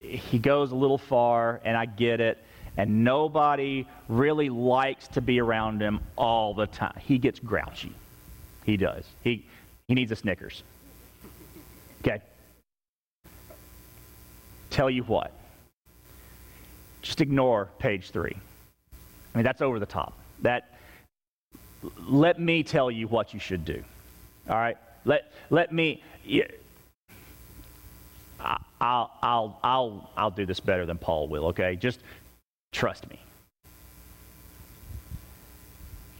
[0.00, 2.38] he goes a little far, and I get it
[2.76, 6.98] and nobody really likes to be around him all the time.
[7.00, 7.92] He gets grouchy.
[8.64, 9.04] He does.
[9.22, 9.46] He,
[9.88, 10.62] he needs a Snickers.
[12.00, 12.20] Okay?
[14.76, 15.32] tell you what.
[17.00, 18.36] Just ignore page three.
[19.34, 20.12] I mean, that's over the top.
[20.42, 20.76] That,
[22.06, 23.82] let me tell you what you should do.
[24.48, 24.76] All right?
[25.06, 26.02] Let, let me.
[28.38, 31.76] I'll, I'll, I'll, I'll do this better than Paul will, okay?
[31.76, 32.00] Just
[32.72, 33.20] trust me.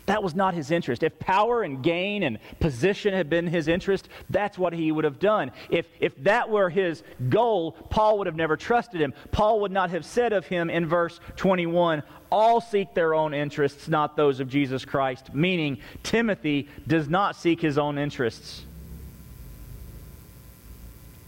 [0.06, 1.02] That was not his interest.
[1.02, 5.18] If power and gain and position had been his interest, that's what he would have
[5.18, 5.50] done.
[5.68, 9.12] If, if that were his goal, Paul would have never trusted him.
[9.32, 13.88] Paul would not have said of him in verse 21, All seek their own interests,
[13.88, 18.64] not those of Jesus Christ, meaning Timothy does not seek his own interests.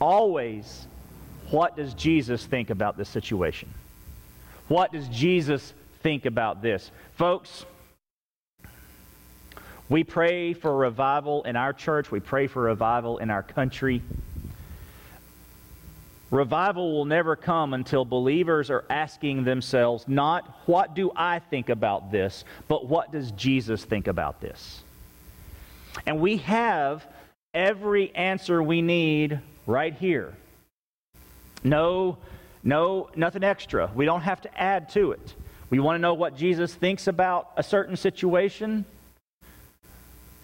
[0.00, 0.86] Always,
[1.50, 3.68] what does Jesus think about this situation?
[4.68, 6.90] What does Jesus think about this?
[7.16, 7.64] Folks,
[9.88, 12.10] we pray for revival in our church.
[12.10, 14.02] We pray for revival in our country.
[16.30, 22.12] Revival will never come until believers are asking themselves not, what do I think about
[22.12, 24.82] this, but what does Jesus think about this?
[26.06, 27.06] And we have
[27.54, 30.34] every answer we need right here.
[31.64, 32.18] No,
[32.68, 33.90] no, nothing extra.
[33.94, 35.34] We don't have to add to it.
[35.70, 38.84] We want to know what Jesus thinks about a certain situation.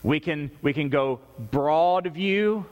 [0.03, 2.64] We can, we can go broad view.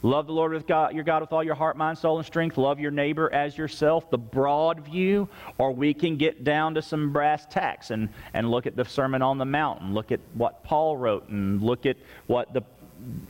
[0.00, 2.56] Love the Lord with God, your God with all your heart, mind, soul, and strength.
[2.56, 5.28] Love your neighbor as yourself, the broad view.
[5.58, 9.20] Or we can get down to some brass tacks and, and look at the Sermon
[9.20, 12.62] on the Mount and look at what Paul wrote and look at what the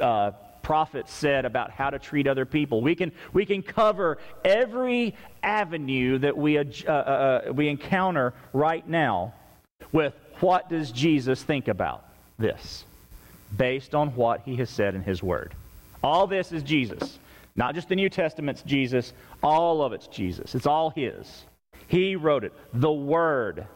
[0.00, 0.30] uh,
[0.62, 2.80] prophets said about how to treat other people.
[2.80, 8.86] We can, we can cover every avenue that we, uh, uh, uh we encounter right
[8.86, 9.34] now
[9.92, 12.04] with what does Jesus think about
[12.38, 12.84] this
[13.56, 15.54] based on what he has said in his word.
[16.02, 17.18] All this is Jesus.
[17.54, 20.54] Not just the New Testament's Jesus, all of it's Jesus.
[20.54, 21.44] It's all his.
[21.86, 22.52] He wrote it.
[22.72, 23.66] The Word.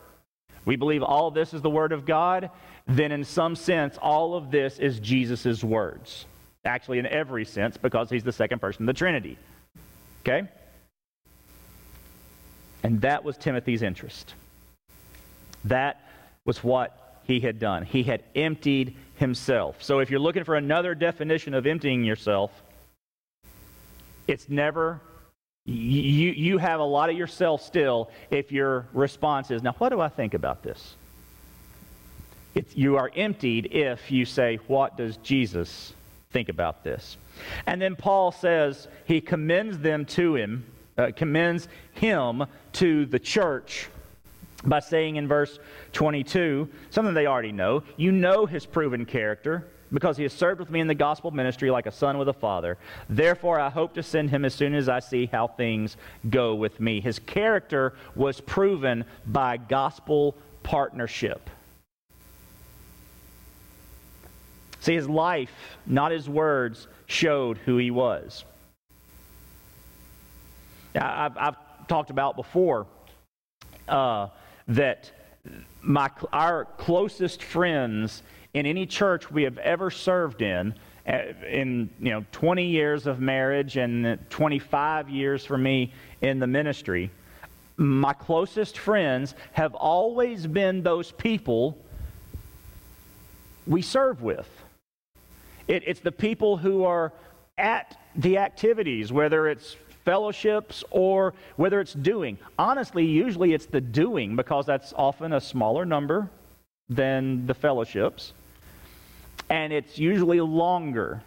[0.65, 2.51] We believe all this is the Word of God.
[2.87, 6.25] Then, in some sense, all of this is Jesus' words.
[6.67, 9.39] Actually, in every sense, because he's the second person of the Trinity.
[10.21, 10.49] Okay?
[12.83, 14.35] And that was Timothy's interest.
[15.65, 16.01] That
[16.45, 17.85] was what he had done.
[17.85, 19.83] He had emptied himself.
[19.83, 22.51] So if you're looking for another definition of emptying yourself,
[24.29, 25.01] it's never,
[25.65, 30.01] you, you have a lot of yourself still if your response is, now what do
[30.01, 30.95] I think about this?
[32.55, 35.93] It's, you are emptied if you say, what does Jesus
[36.37, 37.17] think about this?
[37.65, 40.67] And then Paul says he commends them to him,
[40.99, 43.89] uh, commends him to the church
[44.63, 45.59] by saying in verse
[45.95, 47.85] 22 something they already know.
[47.97, 51.71] You know his proven character because he has served with me in the gospel ministry
[51.71, 52.77] like a son with a father.
[53.09, 55.97] Therefore, I hope to send him as soon as I see how things
[56.29, 57.01] go with me.
[57.01, 61.49] His character was proven by gospel partnership.
[64.87, 65.51] See, his life,
[65.85, 68.45] not his words, showed who he was.
[70.95, 71.57] I've, I've
[71.89, 72.87] talked about before.
[73.89, 74.29] Uh,
[74.69, 75.11] that
[75.83, 78.23] my, our closest friends
[78.55, 80.73] in any church we have ever served in,
[81.07, 86.47] eh, in you know 20 years of marriage and 25 years for me in the
[86.47, 87.11] ministry,
[87.77, 91.77] my closest friends have always been those people
[93.67, 94.49] we serve with.
[95.69, 97.13] It, it's the people who are
[97.59, 102.39] at the activities, whether it's fellowships or whether it's doing.
[102.59, 106.31] Honestly, usually it's the doing because that's often a smaller number
[106.89, 108.33] than the fellowships.
[109.51, 111.23] And it's usually longer.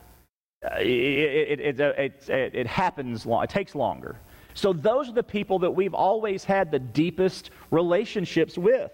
[0.63, 4.17] Uh, it, it, it, it, it happens long, it takes longer.
[4.53, 8.91] So those are the people that we've always had the deepest relationships with.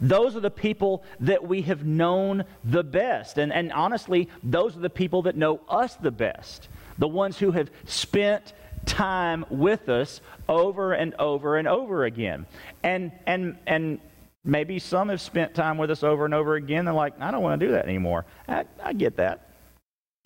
[0.00, 3.38] Those are the people that we have known the best.
[3.38, 6.68] And, and honestly, those are the people that know us the best.
[6.98, 8.52] The ones who have spent
[8.86, 12.46] time with us over and over and over again.
[12.82, 14.00] And, and, and
[14.44, 16.84] maybe some have spent time with us over and over again.
[16.84, 18.24] They're like, I don't want to do that anymore.
[18.48, 19.48] I, I get that.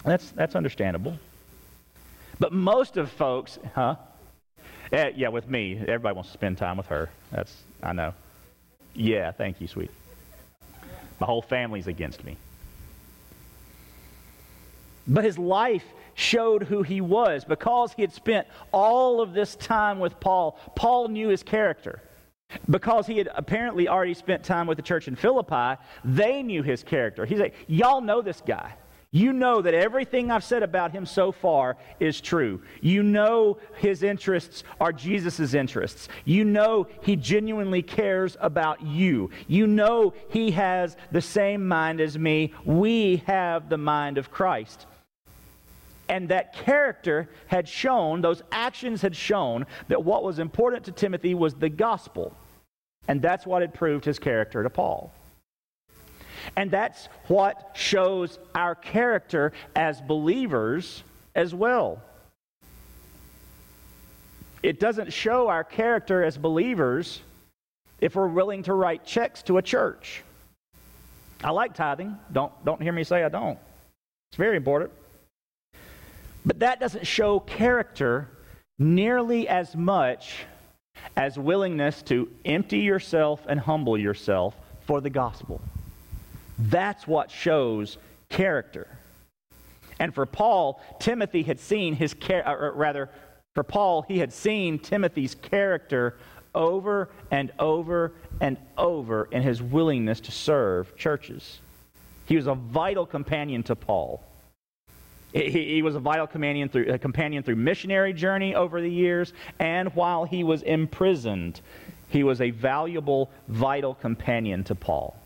[0.04, 1.18] That's, that's understandable.
[2.38, 3.96] But most of folks, huh?
[4.92, 7.08] Eh, yeah, with me, everybody wants to spend time with her.
[7.30, 8.14] That's, I know.
[8.94, 9.90] Yeah, thank you, sweet.
[11.18, 12.36] My whole family's against me.
[15.06, 15.84] But his life
[16.14, 17.44] showed who he was.
[17.44, 22.02] Because he had spent all of this time with Paul, Paul knew his character.
[22.68, 26.82] Because he had apparently already spent time with the church in Philippi, they knew his
[26.82, 27.24] character.
[27.24, 28.74] He's like, Y'all know this guy.
[29.14, 32.62] You know that everything I've said about him so far is true.
[32.80, 36.08] You know his interests are Jesus' interests.
[36.24, 39.30] You know he genuinely cares about you.
[39.48, 42.54] You know he has the same mind as me.
[42.64, 44.86] We have the mind of Christ.
[46.08, 51.34] And that character had shown, those actions had shown, that what was important to Timothy
[51.34, 52.34] was the gospel.
[53.08, 55.12] And that's what had proved his character to Paul.
[56.56, 61.02] And that's what shows our character as believers
[61.34, 62.02] as well.
[64.62, 67.20] It doesn't show our character as believers
[68.00, 70.22] if we're willing to write checks to a church.
[71.42, 72.16] I like tithing.
[72.32, 73.58] Don't, don't hear me say I don't.
[74.30, 74.92] It's very important.
[76.44, 78.28] But that doesn't show character
[78.78, 80.44] nearly as much
[81.16, 85.60] as willingness to empty yourself and humble yourself for the gospel.
[86.70, 87.98] That's what shows
[88.28, 88.86] character.
[89.98, 93.10] And for Paul, Timothy had seen his character, or uh, uh, rather,
[93.54, 96.16] for Paul, he had seen Timothy's character
[96.54, 101.60] over and over and over in his willingness to serve churches.
[102.26, 104.22] He was a vital companion to Paul.
[105.32, 109.32] He, he, was a vital companion through, a companion through missionary journey over the years,
[109.58, 111.60] and while he was imprisoned,
[112.10, 115.16] he was a valuable, vital companion to Paul.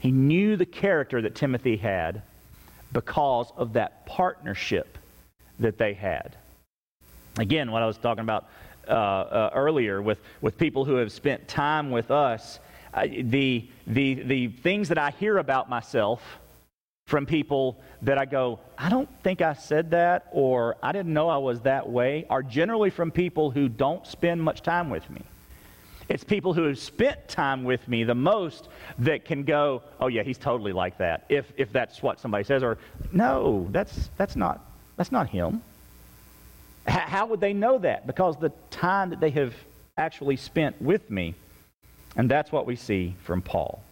[0.00, 2.22] He knew the character that Timothy had
[2.92, 4.98] because of that partnership
[5.58, 6.36] that they had.
[7.38, 8.48] Again, what I was talking about
[8.88, 12.60] uh, uh, earlier with, with people who have spent time with us,
[13.04, 16.22] the, the, the things that I hear about myself
[17.06, 21.28] from people that I go, I don't think I said that, or I didn't know
[21.28, 25.22] I was that way, are generally from people who don't spend much time with me.
[26.08, 28.68] It's people who have spent time with me the most
[29.00, 32.62] that can go, oh, yeah, he's totally like that, if, if that's what somebody says.
[32.62, 32.78] Or,
[33.12, 34.64] no, that's, that's, not,
[34.96, 35.62] that's not him.
[36.88, 38.06] H- how would they know that?
[38.06, 39.54] Because the time that they have
[39.98, 41.34] actually spent with me.
[42.16, 43.82] And that's what we see from Paul.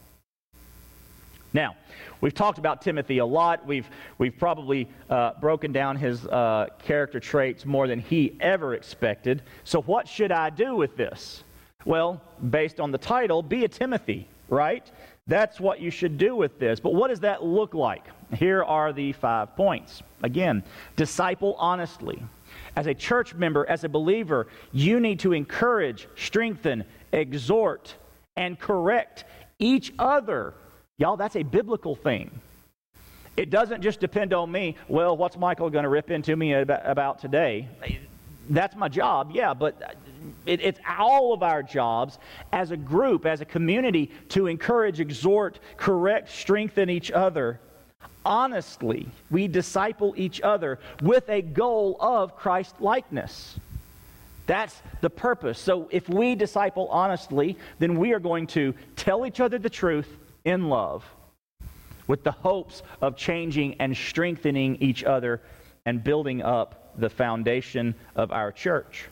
[1.52, 1.76] Now,
[2.20, 3.64] we've talked about Timothy a lot.
[3.64, 3.88] We've,
[4.18, 9.42] we've probably uh, broken down his uh, character traits more than he ever expected.
[9.62, 11.43] So, what should I do with this?
[11.85, 12.20] Well,
[12.51, 14.91] based on the title, be a Timothy, right?
[15.26, 16.80] That's what you should do with this.
[16.80, 18.05] But what does that look like?
[18.35, 20.03] Here are the five points.
[20.22, 20.62] Again,
[20.97, 22.22] disciple honestly.
[22.76, 27.95] As a church member, as a believer, you need to encourage, strengthen, exhort,
[28.37, 29.24] and correct
[29.59, 30.55] each other.
[30.99, 32.30] Y'all, that's a biblical thing.
[33.37, 34.76] It doesn't just depend on me.
[34.89, 37.68] Well, what's Michael going to rip into me about today?
[38.49, 39.97] That's my job, yeah, but
[40.47, 42.18] it, it's all of our jobs
[42.53, 47.61] as a group, as a community, to encourage, exhort, correct, strengthen each other.
[48.24, 53.59] Honestly, we disciple each other with a goal of Christ likeness.
[54.47, 55.59] That's the purpose.
[55.59, 60.09] So if we disciple honestly, then we are going to tell each other the truth
[60.45, 61.05] in love
[62.07, 65.40] with the hopes of changing and strengthening each other
[65.86, 69.07] and building up the foundation of our church.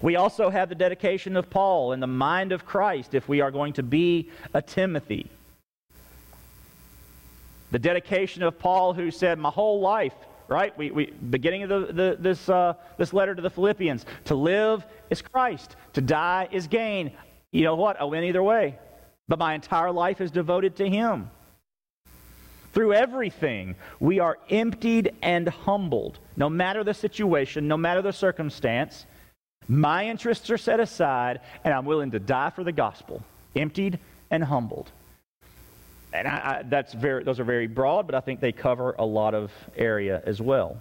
[0.00, 3.50] We also have the dedication of Paul and the mind of Christ if we are
[3.50, 5.30] going to be a Timothy.
[7.72, 10.14] The dedication of Paul, who said, My whole life,
[10.48, 10.76] right?
[10.78, 14.86] We, we, beginning of the, the, this, uh, this letter to the Philippians, to live
[15.10, 17.12] is Christ, to die is gain.
[17.50, 18.00] You know what?
[18.00, 18.78] I win either way.
[19.28, 21.30] But my entire life is devoted to Him.
[22.76, 29.06] Through everything, we are emptied and humbled, no matter the situation, no matter the circumstance.
[29.66, 33.24] My interests are set aside, and I'm willing to die for the gospel,
[33.56, 33.98] emptied
[34.30, 34.90] and humbled.
[36.12, 39.06] And I, I, that's very, those are very broad, but I think they cover a
[39.06, 40.78] lot of area as well.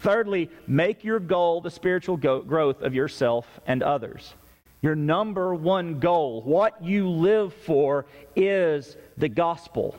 [0.00, 4.32] Thirdly, make your goal the spiritual go- growth of yourself and others.
[4.80, 9.98] Your number one goal, what you live for, is the gospel,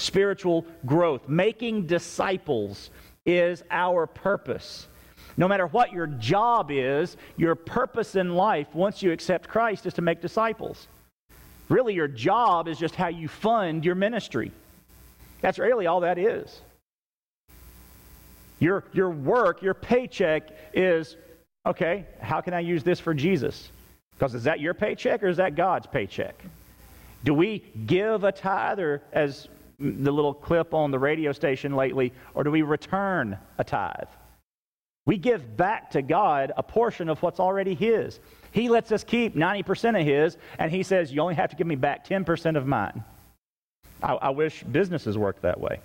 [0.00, 1.28] spiritual growth.
[1.28, 2.90] Making disciples
[3.26, 4.88] is our purpose.
[5.36, 9.94] No matter what your job is, your purpose in life, once you accept Christ, is
[9.94, 10.88] to make disciples.
[11.68, 14.50] Really, your job is just how you fund your ministry.
[15.40, 16.60] That's really all that is.
[18.58, 21.16] Your, your work, your paycheck is
[21.64, 23.70] okay, how can I use this for Jesus?
[24.12, 26.34] Because is that your paycheck or is that God's paycheck?
[27.24, 29.48] Do we give a tithe, or as
[29.80, 34.08] the little clip on the radio station lately, or do we return a tithe?
[35.06, 38.20] We give back to God a portion of what's already His.
[38.52, 41.66] He lets us keep 90% of His, and He says, You only have to give
[41.66, 43.02] me back 10% of mine.
[44.02, 45.80] I, I wish businesses worked that way.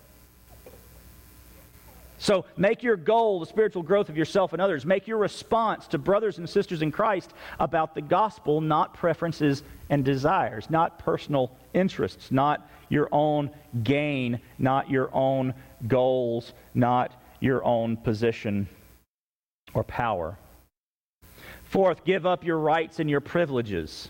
[2.18, 4.86] So make your goal the spiritual growth of yourself and others.
[4.86, 10.04] Make your response to brothers and sisters in Christ about the gospel, not preferences and
[10.06, 13.50] desires, not personal interests, not your own
[13.84, 15.54] gain, not your own
[15.88, 18.68] goals, not your own position
[19.74, 20.38] or power.
[21.66, 24.10] Fourth, give up your rights and your privileges.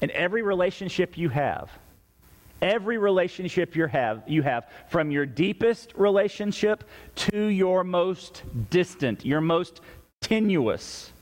[0.00, 1.70] In every relationship you have,
[2.62, 6.84] every relationship you have, you have, from your deepest relationship
[7.14, 9.80] to your most distant, your most
[10.20, 11.12] tenuous.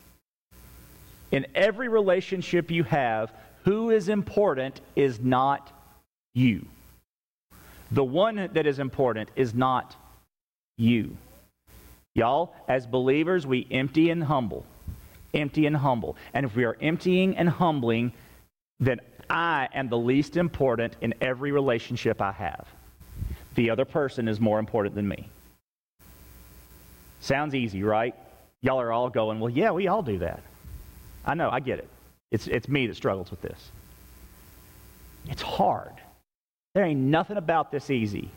[1.30, 3.32] In every relationship you have,
[3.64, 5.72] who is important is not
[6.34, 6.66] you.
[7.90, 9.96] The one that is important is not
[10.76, 11.16] you.
[12.14, 14.64] Y'all, as believers, we empty and humble.
[15.34, 16.16] Empty and humble.
[16.34, 18.12] And if we are emptying and humbling,
[18.80, 19.00] then
[19.30, 22.66] I am the least important in every relationship I have.
[23.54, 25.28] The other person is more important than me.
[27.20, 28.14] Sounds easy, right?
[28.60, 30.42] Y'all are all going, well, yeah, we all do that.
[31.24, 31.88] I know, I get it.
[32.30, 33.70] It's, it's me that struggles with this.
[35.28, 35.92] It's hard.
[36.74, 38.30] There ain't nothing about this easy.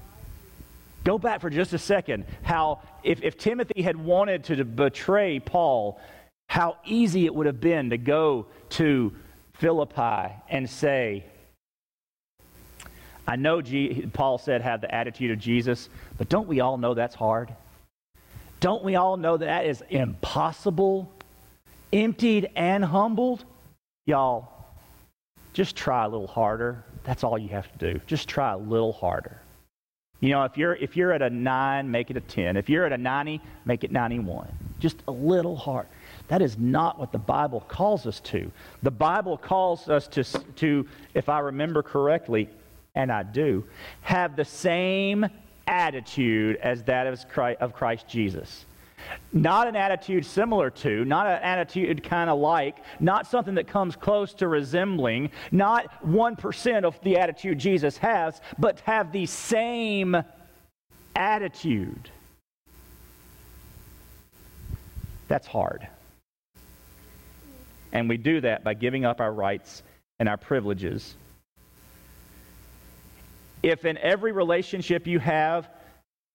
[1.03, 2.25] Go back for just a second.
[2.43, 5.99] How, if, if Timothy had wanted to betray Paul,
[6.47, 9.13] how easy it would have been to go to
[9.61, 11.23] Philippi and say,
[13.27, 15.87] I know G- Paul said have the attitude of Jesus,
[16.17, 17.53] but don't we all know that's hard?
[18.59, 21.11] Don't we all know that, that is impossible?
[21.93, 23.45] Emptied and humbled?
[24.07, 24.51] Y'all,
[25.53, 26.83] just try a little harder.
[27.03, 28.01] That's all you have to do.
[28.07, 29.39] Just try a little harder.
[30.21, 32.57] You know, if you're if you're at a 9, make it a 10.
[32.57, 34.47] If you're at a 90, make it 91.
[34.79, 35.85] Just a little hard.
[36.31, 38.49] That is not what the Bible calls us to.
[38.83, 42.47] The Bible calls us to, to if I remember correctly,
[42.95, 43.65] and I do,
[43.99, 45.25] have the same
[45.67, 48.65] attitude as that of Christ, of Christ Jesus.
[49.33, 53.97] Not an attitude similar to, not an attitude kind of like, not something that comes
[53.97, 60.15] close to resembling, not 1% of the attitude Jesus has, but have the same
[61.13, 62.09] attitude.
[65.27, 65.89] That's hard.
[67.91, 69.83] And we do that by giving up our rights
[70.19, 71.15] and our privileges.
[73.63, 75.69] If in every relationship you have,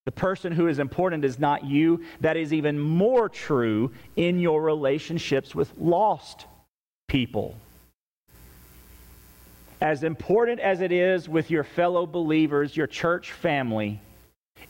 [0.05, 4.61] the person who is important is not you, that is even more true in your
[4.61, 6.45] relationships with lost
[7.07, 7.57] people.
[9.81, 13.99] As important as it is with your fellow believers, your church family,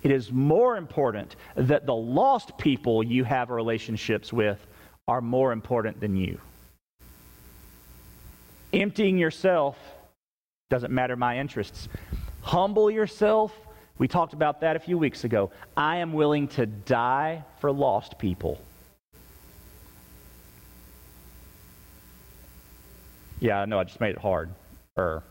[0.04, 4.66] it is more important that the lost people you have relationships with
[5.08, 6.40] are more important than you.
[8.74, 9.78] Emptying yourself
[10.70, 11.88] doesn't matter my interests.
[12.42, 13.54] Humble yourself.
[13.98, 15.52] We talked about that a few weeks ago.
[15.76, 18.62] I am willing to die for lost people.
[23.40, 24.50] Yeah, I know I just made it hard.
[24.98, 25.24] Er.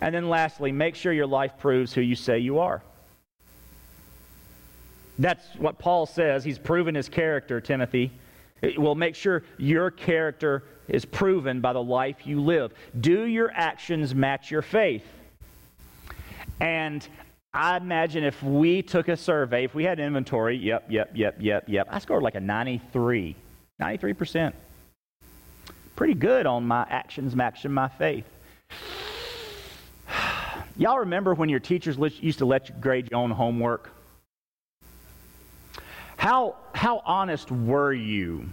[0.00, 2.82] And then lastly, make sure your life proves who you say you are.
[5.18, 6.44] That's what Paul says.
[6.44, 8.12] He's proven his character, Timothy.
[8.76, 12.72] Well, make sure your character is proven by the life you live.
[13.00, 15.04] Do your actions match your faith?
[16.60, 17.06] And
[17.52, 21.64] I imagine if we took a survey, if we had inventory, yep, yep, yep, yep,
[21.66, 23.34] yep, I scored like a 93,
[23.80, 24.52] 93%.
[25.96, 28.26] Pretty good on my actions matching my faith.
[30.76, 33.90] Y'all remember when your teachers used to let you grade your own homework?
[36.18, 38.48] How, how honest were you?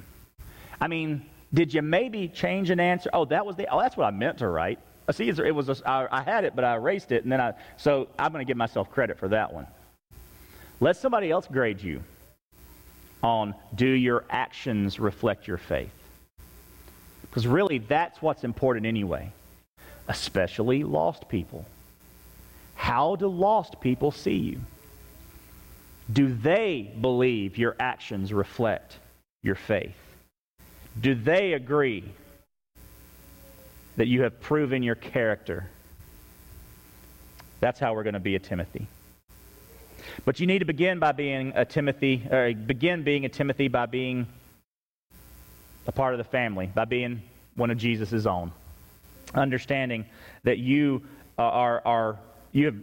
[0.80, 3.10] I mean, did you maybe change an answer?
[3.14, 4.80] Oh, that was the, oh, that's what I meant to write.
[5.12, 7.54] See, it was, a, I, I had it, but I erased it, and then I,
[7.76, 9.68] so I'm going to give myself credit for that one.
[10.80, 12.02] Let somebody else grade you
[13.22, 15.92] on do your actions reflect your faith?
[17.22, 19.32] Because really, that's what's important anyway,
[20.08, 21.66] especially lost people.
[22.76, 24.62] How do lost people see you?
[26.12, 28.98] Do they believe your actions reflect
[29.42, 29.96] your faith?
[31.00, 32.04] Do they agree
[33.96, 35.70] that you have proven your character?
[37.60, 38.88] That's how we're going to be a Timothy.
[40.26, 43.86] But you need to begin by being a Timothy, or begin being a Timothy by
[43.86, 44.28] being
[45.88, 47.22] a part of the family, by being
[47.56, 48.52] one of Jesus' own.
[49.34, 50.06] Understanding
[50.44, 51.04] that you
[51.38, 52.20] are, are
[52.52, 52.76] you have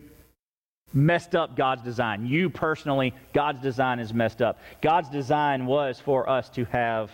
[0.93, 2.27] messed up God's design.
[2.27, 4.59] You personally, God's design is messed up.
[4.81, 7.11] God's design was for us to have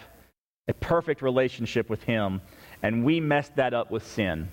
[0.69, 2.41] a perfect relationship with Him,
[2.83, 4.49] and we messed that up with sin.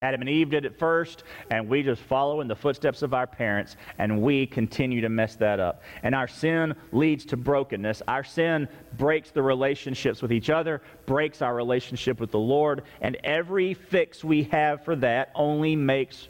[0.00, 3.26] Adam and Eve did it first, and we just follow in the footsteps of our
[3.26, 5.82] parents, and we continue to mess that up.
[6.04, 8.00] And our sin leads to brokenness.
[8.06, 13.16] Our sin breaks the relationships with each other, breaks our relationship with the Lord, and
[13.24, 16.28] every fix we have for that only makes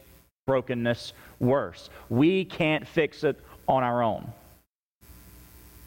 [0.48, 1.90] brokenness worse.
[2.08, 3.38] We can't fix it
[3.68, 4.32] on our own.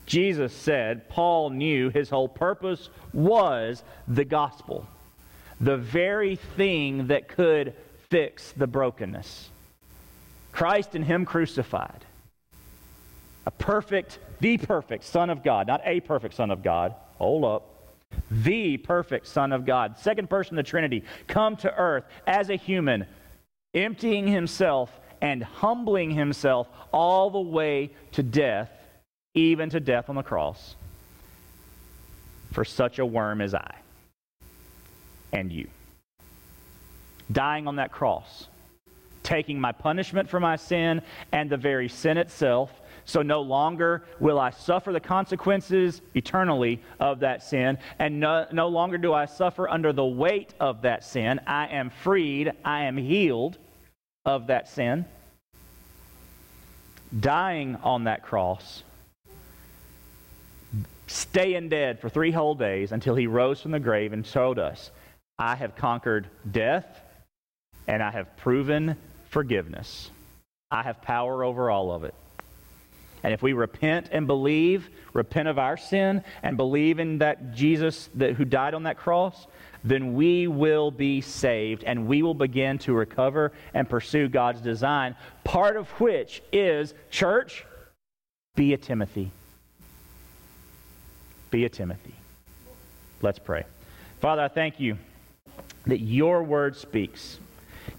[0.05, 4.87] Jesus said Paul knew his whole purpose was the gospel
[5.61, 7.73] the very thing that could
[8.09, 9.49] fix the brokenness.
[10.51, 12.03] Christ and Him crucified.
[13.45, 16.95] A perfect, the perfect Son of God, not a perfect Son of God.
[17.17, 17.67] Hold up.
[18.29, 22.55] The perfect Son of God, second person of the Trinity, come to earth as a
[22.55, 23.05] human,
[23.73, 24.89] emptying himself
[25.21, 28.71] and humbling himself all the way to death,
[29.33, 30.75] even to death on the cross,
[32.51, 33.75] for such a worm as I
[35.31, 35.67] and you.
[37.31, 38.47] Dying on that cross,
[39.23, 41.01] taking my punishment for my sin
[41.31, 42.80] and the very sin itself.
[43.05, 48.67] So no longer will I suffer the consequences eternally of that sin, and no, no
[48.67, 51.39] longer do I suffer under the weight of that sin.
[51.47, 53.57] I am freed, I am healed
[54.25, 55.05] of that sin.
[57.19, 58.83] Dying on that cross,
[61.07, 64.91] staying dead for three whole days until he rose from the grave and showed us
[65.37, 67.01] I have conquered death
[67.87, 68.95] and I have proven
[69.29, 70.09] forgiveness.
[70.69, 72.13] I have power over all of it.
[73.23, 78.09] And if we repent and believe, repent of our sin, and believe in that Jesus
[78.15, 79.47] that, who died on that cross,
[79.83, 85.15] then we will be saved and we will begin to recover and pursue God's design,
[85.43, 87.65] part of which is, church,
[88.55, 89.31] be a Timothy.
[91.49, 92.15] Be a Timothy.
[93.21, 93.65] Let's pray.
[94.19, 94.97] Father, I thank you
[95.87, 97.39] that your word speaks.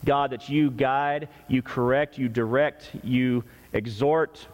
[0.04, 4.46] God, that you guide, you correct, you direct, you exhort.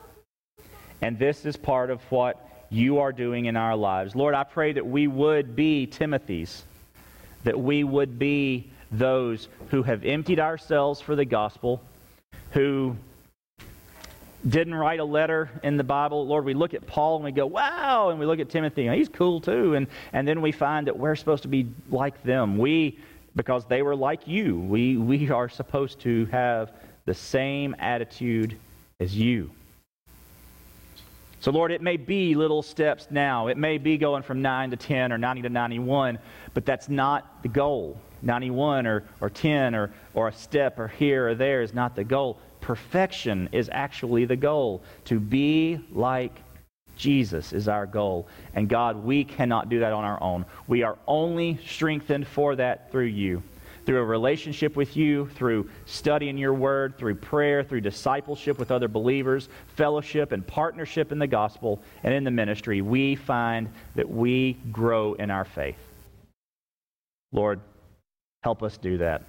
[1.02, 4.14] And this is part of what you are doing in our lives.
[4.14, 6.64] Lord, I pray that we would be Timothy's,
[7.44, 11.80] that we would be those who have emptied ourselves for the gospel,
[12.52, 12.96] who
[14.48, 16.26] didn't write a letter in the Bible.
[16.26, 18.94] Lord, we look at Paul and we go, wow, and we look at Timothy, and
[18.94, 19.74] he's cool too.
[19.74, 22.58] And, and then we find that we're supposed to be like them.
[22.58, 22.98] We
[23.38, 24.58] because they were like you.
[24.58, 26.72] We, we are supposed to have
[27.06, 28.58] the same attitude
[29.00, 29.50] as you.
[31.40, 33.46] So, Lord, it may be little steps now.
[33.46, 36.18] It may be going from 9 to 10 or 90 to 91,
[36.52, 38.00] but that's not the goal.
[38.22, 42.04] 91 or, or 10 or, or a step or here or there is not the
[42.04, 42.38] goal.
[42.60, 44.82] Perfection is actually the goal.
[45.04, 46.42] To be like
[46.96, 48.26] Jesus is our goal.
[48.54, 50.44] And God, we cannot do that on our own.
[50.66, 53.42] We are only strengthened for that through you.
[53.88, 58.86] Through a relationship with you, through studying your word, through prayer, through discipleship with other
[58.86, 64.58] believers, fellowship and partnership in the gospel and in the ministry, we find that we
[64.70, 65.78] grow in our faith.
[67.32, 67.60] Lord,
[68.42, 69.22] help us do that.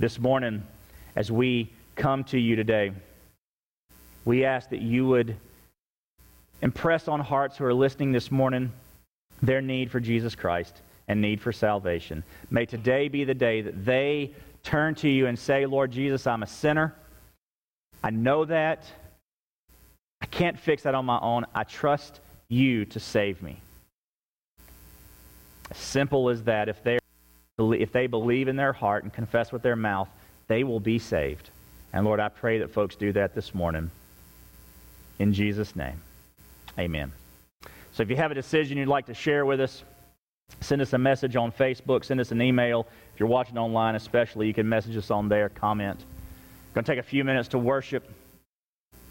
[0.00, 0.64] This morning,
[1.14, 2.90] as we come to you today,
[4.24, 5.36] we ask that you would
[6.60, 8.72] impress on hearts who are listening this morning
[9.40, 10.74] their need for Jesus Christ
[11.08, 12.22] and need for salvation.
[12.50, 14.32] May today be the day that they
[14.62, 16.94] turn to you and say, Lord Jesus, I'm a sinner.
[18.02, 18.84] I know that.
[20.20, 21.46] I can't fix that on my own.
[21.54, 23.60] I trust you to save me.
[25.70, 26.68] As simple as that.
[26.68, 26.98] If, they
[27.58, 30.08] if they believe in their heart and confess with their mouth,
[30.48, 31.50] they will be saved.
[31.92, 33.90] And Lord, I pray that folks do that this morning.
[35.18, 36.00] In Jesus' name.
[36.78, 37.12] Amen.
[37.92, 39.82] So if you have a decision you'd like to share with us,
[40.60, 42.86] send us a message on Facebook, send us an email.
[43.14, 45.98] If you're watching online, especially, you can message us on there, comment.
[46.00, 48.08] I'm going to take a few minutes to worship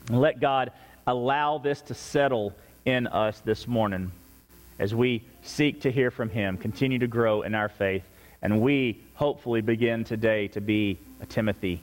[0.08, 0.72] and let God
[1.08, 2.54] allow this to settle
[2.86, 4.12] in us this morning
[4.80, 8.04] as we seek to hear from Him, continue to grow in our faith,
[8.42, 11.82] and we hopefully begin today to be a Timothy,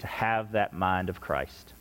[0.00, 1.74] to have that mind of Christ.